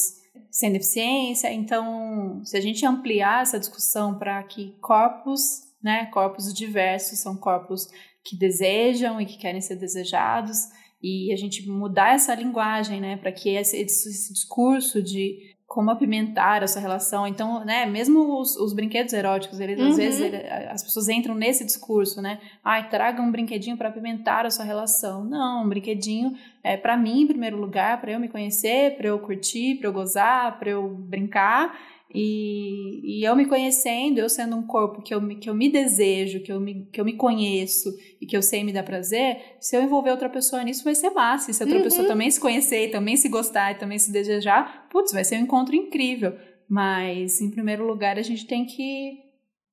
[0.50, 1.50] sem deficiência.
[1.52, 5.40] Então, se a gente ampliar essa discussão para que corpos,
[5.82, 7.88] né, corpos diversos são corpos
[8.24, 10.58] que desejam e que querem ser desejados,
[11.02, 16.62] e a gente mudar essa linguagem, né, para que esse, esse- discurso de como apimentar
[16.62, 17.26] a sua relação.
[17.26, 19.96] Então, né, mesmo os, os brinquedos eróticos, eles às Uhum.
[19.96, 22.38] vezes ele- as pessoas entram nesse discurso, né?
[22.62, 25.24] Ai, traga um brinquedinho para apimentar a sua relação.
[25.24, 29.18] Não, um brinquedinho é para mim em primeiro lugar, para eu me conhecer, para eu
[29.18, 31.74] curtir, para eu gozar, para eu brincar.
[32.14, 35.70] E, e eu me conhecendo, eu sendo um corpo que eu, me, que eu me
[35.70, 37.90] desejo, que eu me, que eu me conheço
[38.20, 41.10] e que eu sei me dar prazer, se eu envolver outra pessoa nisso, vai ser
[41.10, 41.50] massa.
[41.50, 41.84] E se outra Uhum.
[41.84, 45.42] pessoa também se conhecer, também se gostar e também se desejar, putz, vai ser um
[45.44, 46.36] encontro incrível.
[46.68, 49.18] Mas, em primeiro lugar, a gente tem que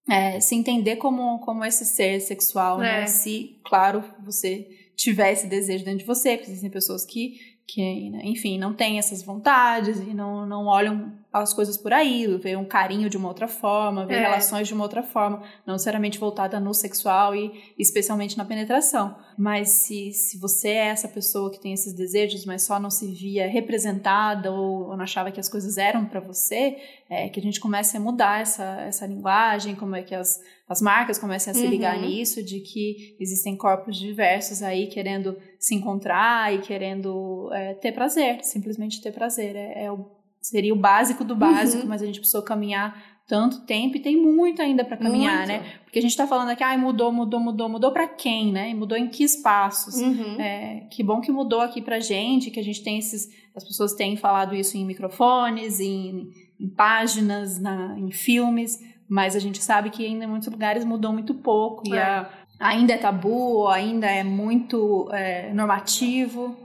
[0.09, 3.03] é, se entender como, como esse ser sexual, né?
[3.03, 3.05] É.
[3.05, 7.35] Se, claro, você tiver esse desejo dentro de você, porque existem pessoas que,
[7.67, 12.25] que né, enfim, não têm essas vontades e não, não olham as coisas por aí,
[12.37, 14.19] vê um carinho de uma outra forma, vê É.
[14.21, 19.15] relações de uma outra forma, não necessariamente voltada no sexual e especialmente na penetração.
[19.37, 23.05] Mas se, se você é essa pessoa que tem esses desejos, mas só não se
[23.13, 26.77] via representada ou, ou não achava que as coisas eram para você,
[27.09, 30.81] é que a gente comece a mudar essa, essa linguagem, como é que as, as
[30.81, 32.07] marcas comecem a se ligar Uhum.
[32.07, 38.43] nisso, de que existem corpos diversos aí querendo se encontrar e querendo é, ter prazer,
[38.43, 39.55] simplesmente ter prazer.
[39.55, 40.05] É, é o,
[40.41, 41.89] seria o básico do básico, Uhum.
[41.89, 45.47] mas a gente precisou caminhar tanto tempo e tem muito ainda para caminhar, Muito.
[45.49, 45.63] né?
[45.83, 48.71] Porque a gente tá falando aqui, ai, mudou, mudou, mudou, mudou para quem, né?
[48.71, 49.95] E mudou em que espaços?
[50.01, 50.39] Uhum.
[50.41, 53.27] É, que bom que mudou aqui pra gente, que a gente tem esses.
[53.55, 56.29] As pessoas têm falado isso em microfones, em,
[56.59, 61.13] em páginas, na, em filmes, mas a gente sabe que ainda em muitos lugares mudou
[61.13, 62.01] muito pouco e É.
[62.01, 62.29] a-
[62.59, 66.55] ainda é tabu, ainda é muito é, normativo.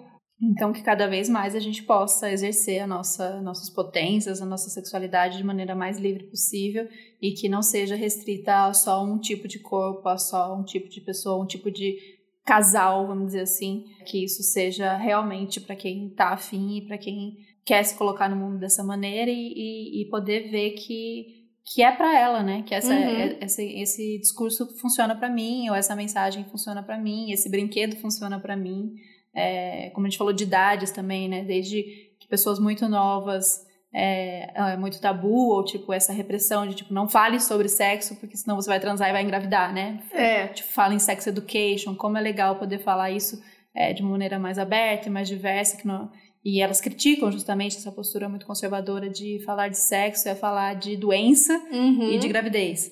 [0.51, 4.69] Então, que cada vez mais a gente possa exercer a nossa, nossas potências, a nossa
[4.69, 6.89] sexualidade de maneira mais livre possível
[7.23, 10.89] e que não seja restrita a só um tipo de corpo, a só um tipo
[10.89, 11.97] de pessoa, um tipo de
[12.45, 17.39] casal, vamos dizer assim, que isso seja realmente para quem tá afim e para quem
[17.65, 21.91] quer se colocar no mundo dessa maneira e, e, e poder ver que que é
[21.91, 22.63] para ela, né?
[22.63, 22.99] Que essa, Uhum.
[23.01, 27.97] é- esse, esse discurso funciona para mim, ou essa mensagem funciona para mim, esse brinquedo
[27.97, 28.93] funciona para mim.
[29.35, 31.43] É, como a gente falou de idades também, né?
[31.43, 31.83] Desde
[32.21, 37.09] que pessoas muito novas é, é muito tabu, ou tipo, essa repressão de tipo, não
[37.09, 40.01] fale sobre sexo, porque senão você vai transar e vai engravidar, né?
[40.13, 40.49] É.
[40.49, 43.41] Tipo, fala em sex education, como é legal poder falar isso
[43.75, 46.11] é, de uma maneira mais aberta e mais diversa, que não,
[46.45, 50.97] e elas criticam justamente essa postura muito conservadora de falar de sexo é falar de
[50.97, 52.11] doença Uhum.
[52.13, 52.91] e de gravidez.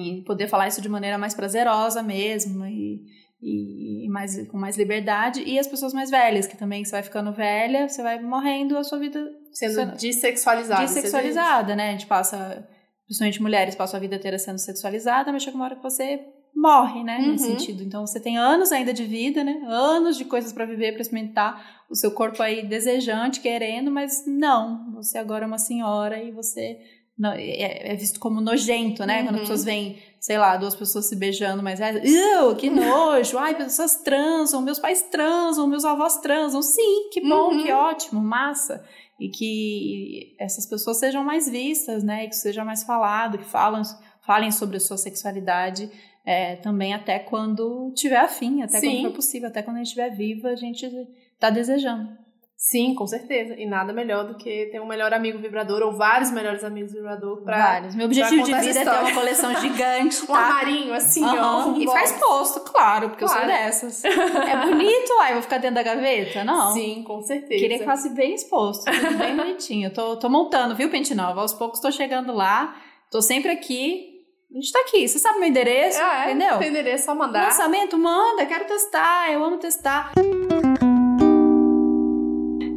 [0.00, 3.02] E poder falar isso de maneira mais prazerosa mesmo e,
[3.48, 5.42] e mais, com mais liberdade.
[5.46, 8.84] E as pessoas mais velhas, que também você vai ficando velha, você vai morrendo a
[8.84, 10.82] sua vida Sendo sendo- dessexualizada.
[10.82, 11.88] dessexualizada, né?
[11.90, 12.66] A gente passa,
[13.06, 16.20] principalmente mulheres, passam a vida inteira sendo sexualizada, mas chega uma hora que você
[16.54, 17.18] morre, né?
[17.18, 17.58] Nesse Uhum.
[17.58, 17.82] sentido.
[17.82, 19.60] Então você tem anos ainda de vida, né?
[19.66, 21.84] Anos de coisas pra viver, pra experimentar.
[21.90, 24.90] O seu corpo aí desejante, querendo, mas não.
[24.94, 26.78] Você agora é uma senhora e você
[27.34, 29.22] é, é visto como nojento, né?
[29.22, 29.34] Quando Uhum.
[29.36, 33.38] as pessoas veem, sei lá, duas pessoas se beijando, mas é, "Ugh, que nojo!
[33.38, 36.60] Ai, pessoas transam, meus pais transam, meus avós transam.
[36.62, 37.62] Sim, que bom, Uhum.
[37.64, 38.84] que ótimo, massa
[39.18, 42.24] e que essas pessoas sejam mais vistas, né?
[42.24, 43.80] E que seja mais falado, que falam,
[44.26, 45.90] falem sobre a sua sexualidade
[46.28, 48.90] é, também até quando tiver afim, até Sim.
[48.96, 50.84] quando for possível, até quando a gente estiver viva, a gente
[51.38, 52.08] tá desejando.
[52.58, 53.54] Sim, com certeza.
[53.58, 57.42] E nada melhor do que ter um melhor amigo vibrador ou vários melhores amigos vibrador
[57.42, 57.56] pra.
[57.58, 57.94] Vários.
[57.94, 60.38] Meu objetivo de vida é ter uma coleção gigante, Um tá?
[60.38, 61.28] armarinho, assim, ó.
[61.36, 61.66] Aham.
[61.68, 63.42] um E faz posto, claro, porque eu Claro.
[63.46, 64.04] sou dessas.
[64.06, 66.44] É bonito, ai, vou ficar dentro da gaveta?
[66.44, 66.72] Não.
[66.72, 67.60] Sim, com certeza.
[67.60, 69.92] Queria que fosse bem exposto, tudo bem bonitinho.
[69.92, 71.42] Tô, tô montando, viu, Pente Nova?
[71.42, 72.74] Aos poucos tô chegando lá,
[73.10, 74.14] tô sempre aqui.
[74.50, 76.58] A gente tá aqui, você sabe meu endereço, É, entendeu?
[76.58, 77.44] Tem endereço, só mandar.
[77.48, 80.12] Lançamento, manda, quero testar, eu amo testar.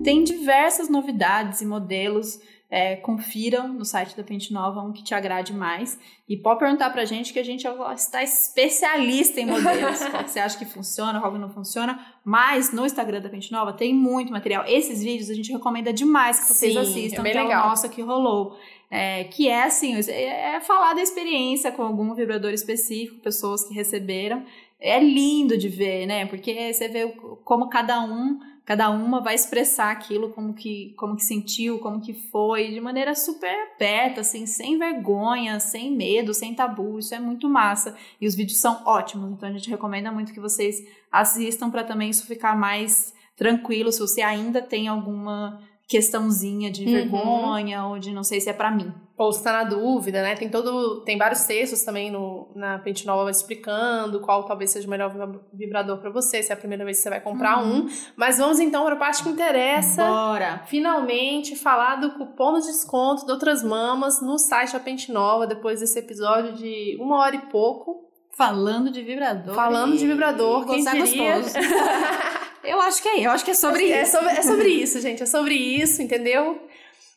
[0.03, 2.39] Tem diversas novidades e modelos.
[2.71, 5.99] é, confiram no site da Pente Nova um que te agrade mais.
[6.27, 9.99] E pode perguntar pra gente que a gente está especialista em modelos.
[10.07, 11.99] qual você acha que funciona, qual que não funciona.
[12.23, 14.65] Mas no Instagram da Pente Nova tem muito material.
[14.67, 17.65] Esses vídeos a gente recomenda demais que vocês Sim, assistam, é que é legal.
[17.65, 18.55] o nosso que rolou.
[18.91, 23.73] É, que é assim, é é falar da experiência com algum vibrador específico, pessoas que
[23.73, 24.43] receberam.
[24.79, 26.25] É lindo de ver, né?
[26.27, 27.07] Porque você vê
[27.43, 28.39] como cada um,
[28.69, 33.15] cada uma vai expressar aquilo, como que, como que sentiu, como que foi, de maneira
[33.15, 36.99] super aberta, assim, sem vergonha, sem medo, sem tabu.
[36.99, 37.97] Isso é muito massa.
[38.21, 42.11] E os vídeos são ótimos, então a gente recomenda muito que vocês assistam para também
[42.11, 45.59] isso ficar mais tranquilo, se você ainda tem alguma
[45.89, 46.91] questãozinha de Uhum.
[46.91, 48.93] vergonha ou de não sei se é para mim.
[49.17, 50.35] Ou se tá na dúvida, né?
[50.35, 51.01] Tem todo.
[51.03, 55.41] Tem vários textos também no, na Pente Nova explicando qual talvez seja o melhor vibra-
[55.51, 57.79] vibrador pra você, se é a primeira vez que você vai comprar Uhum.
[57.79, 57.89] um.
[58.15, 60.05] Mas vamos então pra parte que interessa.
[60.05, 60.61] Bora!
[60.67, 65.79] Finalmente falar do cupom de desconto de outras mamas no site da Pente Nova, depois
[65.81, 68.05] desse episódio de uma hora e pouco.
[68.37, 69.53] Falando de vibrador.
[69.53, 71.41] Falando de vibrador, e quem diria?
[72.63, 74.11] eu acho que é, eu acho que é sobre é isso.
[74.11, 75.23] sobre, é sobre isso, gente.
[75.23, 76.59] É sobre isso, entendeu?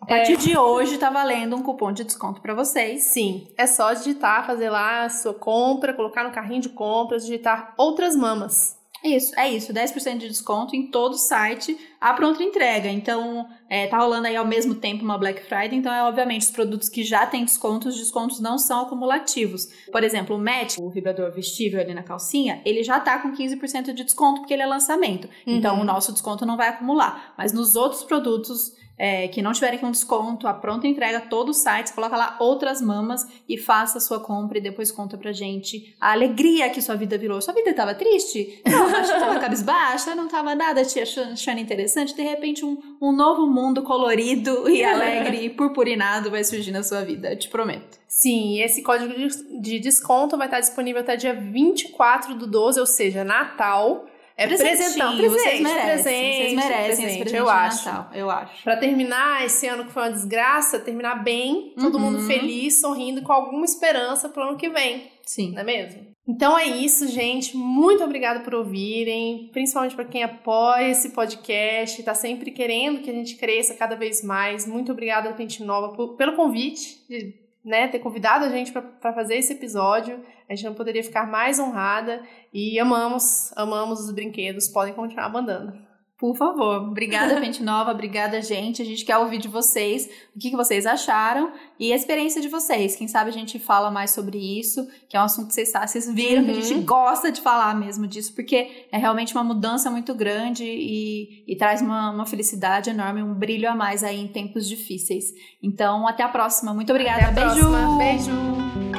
[0.01, 3.05] A partir de hoje tá valendo um cupom de desconto para vocês.
[3.05, 7.73] Sim, é só digitar, fazer lá a sua compra, colocar no carrinho de compras, digitar
[7.77, 8.77] outras mamas.
[9.05, 12.89] Isso, é isso, 10% de desconto em todo o site, a pronta entrega.
[12.89, 16.51] Então, é, tá rolando aí ao mesmo tempo uma Black Friday, então é obviamente os
[16.51, 19.67] produtos que já têm descontos, os descontos não são acumulativos.
[19.91, 23.93] Por exemplo, o Match, o vibrador vestível ali na calcinha, ele já tá com 15%
[23.93, 25.29] de desconto porque ele é lançamento.
[25.47, 25.81] Então, Uhum.
[25.83, 27.35] o nosso desconto não vai acumular.
[27.37, 28.73] Mas nos outros produtos
[29.05, 32.37] é, que não tiverem com desconto, a pronta entrega, todo o site, você coloca lá
[32.39, 36.81] outras mamas e faça a sua compra e depois conta pra gente a alegria que
[36.81, 37.41] sua vida virou.
[37.43, 38.63] Sua vida tava triste?
[38.65, 42.15] Não, tava cabisbaixa, não tava nada te achando, interessante.
[42.15, 47.01] De repente, um, um novo mundo colorido e alegre e purpurinado vai surgir na sua
[47.03, 47.99] vida, te prometo.
[48.07, 52.87] Sim, esse código de- de desconto vai estar disponível até dia 24 do 12, ou
[52.87, 54.07] seja, Natal.
[54.37, 57.85] É presentão, presente, vocês merecem, presente, vocês merecem presente, presente eu acho.
[57.87, 58.63] Natal, eu acho.
[58.65, 62.01] Pra terminar esse ano que foi uma desgraça, terminar bem, todo Uhum.
[62.13, 65.53] mundo feliz, sorrindo, com alguma esperança pro ano que vem, Sim.
[65.53, 66.13] não é mesmo?
[66.27, 67.57] Então é isso, gente.
[67.57, 73.13] Muito obrigada por ouvirem, principalmente para quem apoia esse podcast, tá sempre querendo que a
[73.13, 74.67] gente cresça cada vez mais.
[74.67, 79.37] Muito obrigada, Pente Nova, por- pelo convite de né, ter convidado a gente para fazer
[79.37, 80.25] esse episódio.
[80.49, 84.69] A gente não poderia ficar mais honrada e amamos, amamos os brinquedos.
[84.69, 85.92] Podem continuar mandando.
[86.23, 86.77] Por favor.
[86.83, 87.91] Obrigada, Pente Nova.
[87.91, 88.81] Obrigada, gente.
[88.81, 91.51] A gente quer ouvir de vocês o que, que vocês acharam
[91.81, 92.95] e a experiência de vocês.
[92.95, 96.09] Quem sabe a gente fala mais sobre isso, que é um assunto que vocês, vocês
[96.15, 96.85] viram, que a gente Uhum.
[96.87, 101.83] gosta de falar mesmo disso, porque é realmente uma mudança muito grande e, e traz
[101.83, 105.25] uma, uma felicidade enorme, um brilho a mais aí em tempos difíceis.
[105.61, 106.73] Então, até a próxima.
[106.73, 107.27] Muito obrigada.
[107.27, 107.69] Até a Beijo!
[107.69, 107.99] próxima.
[107.99, 108.92] Beijo.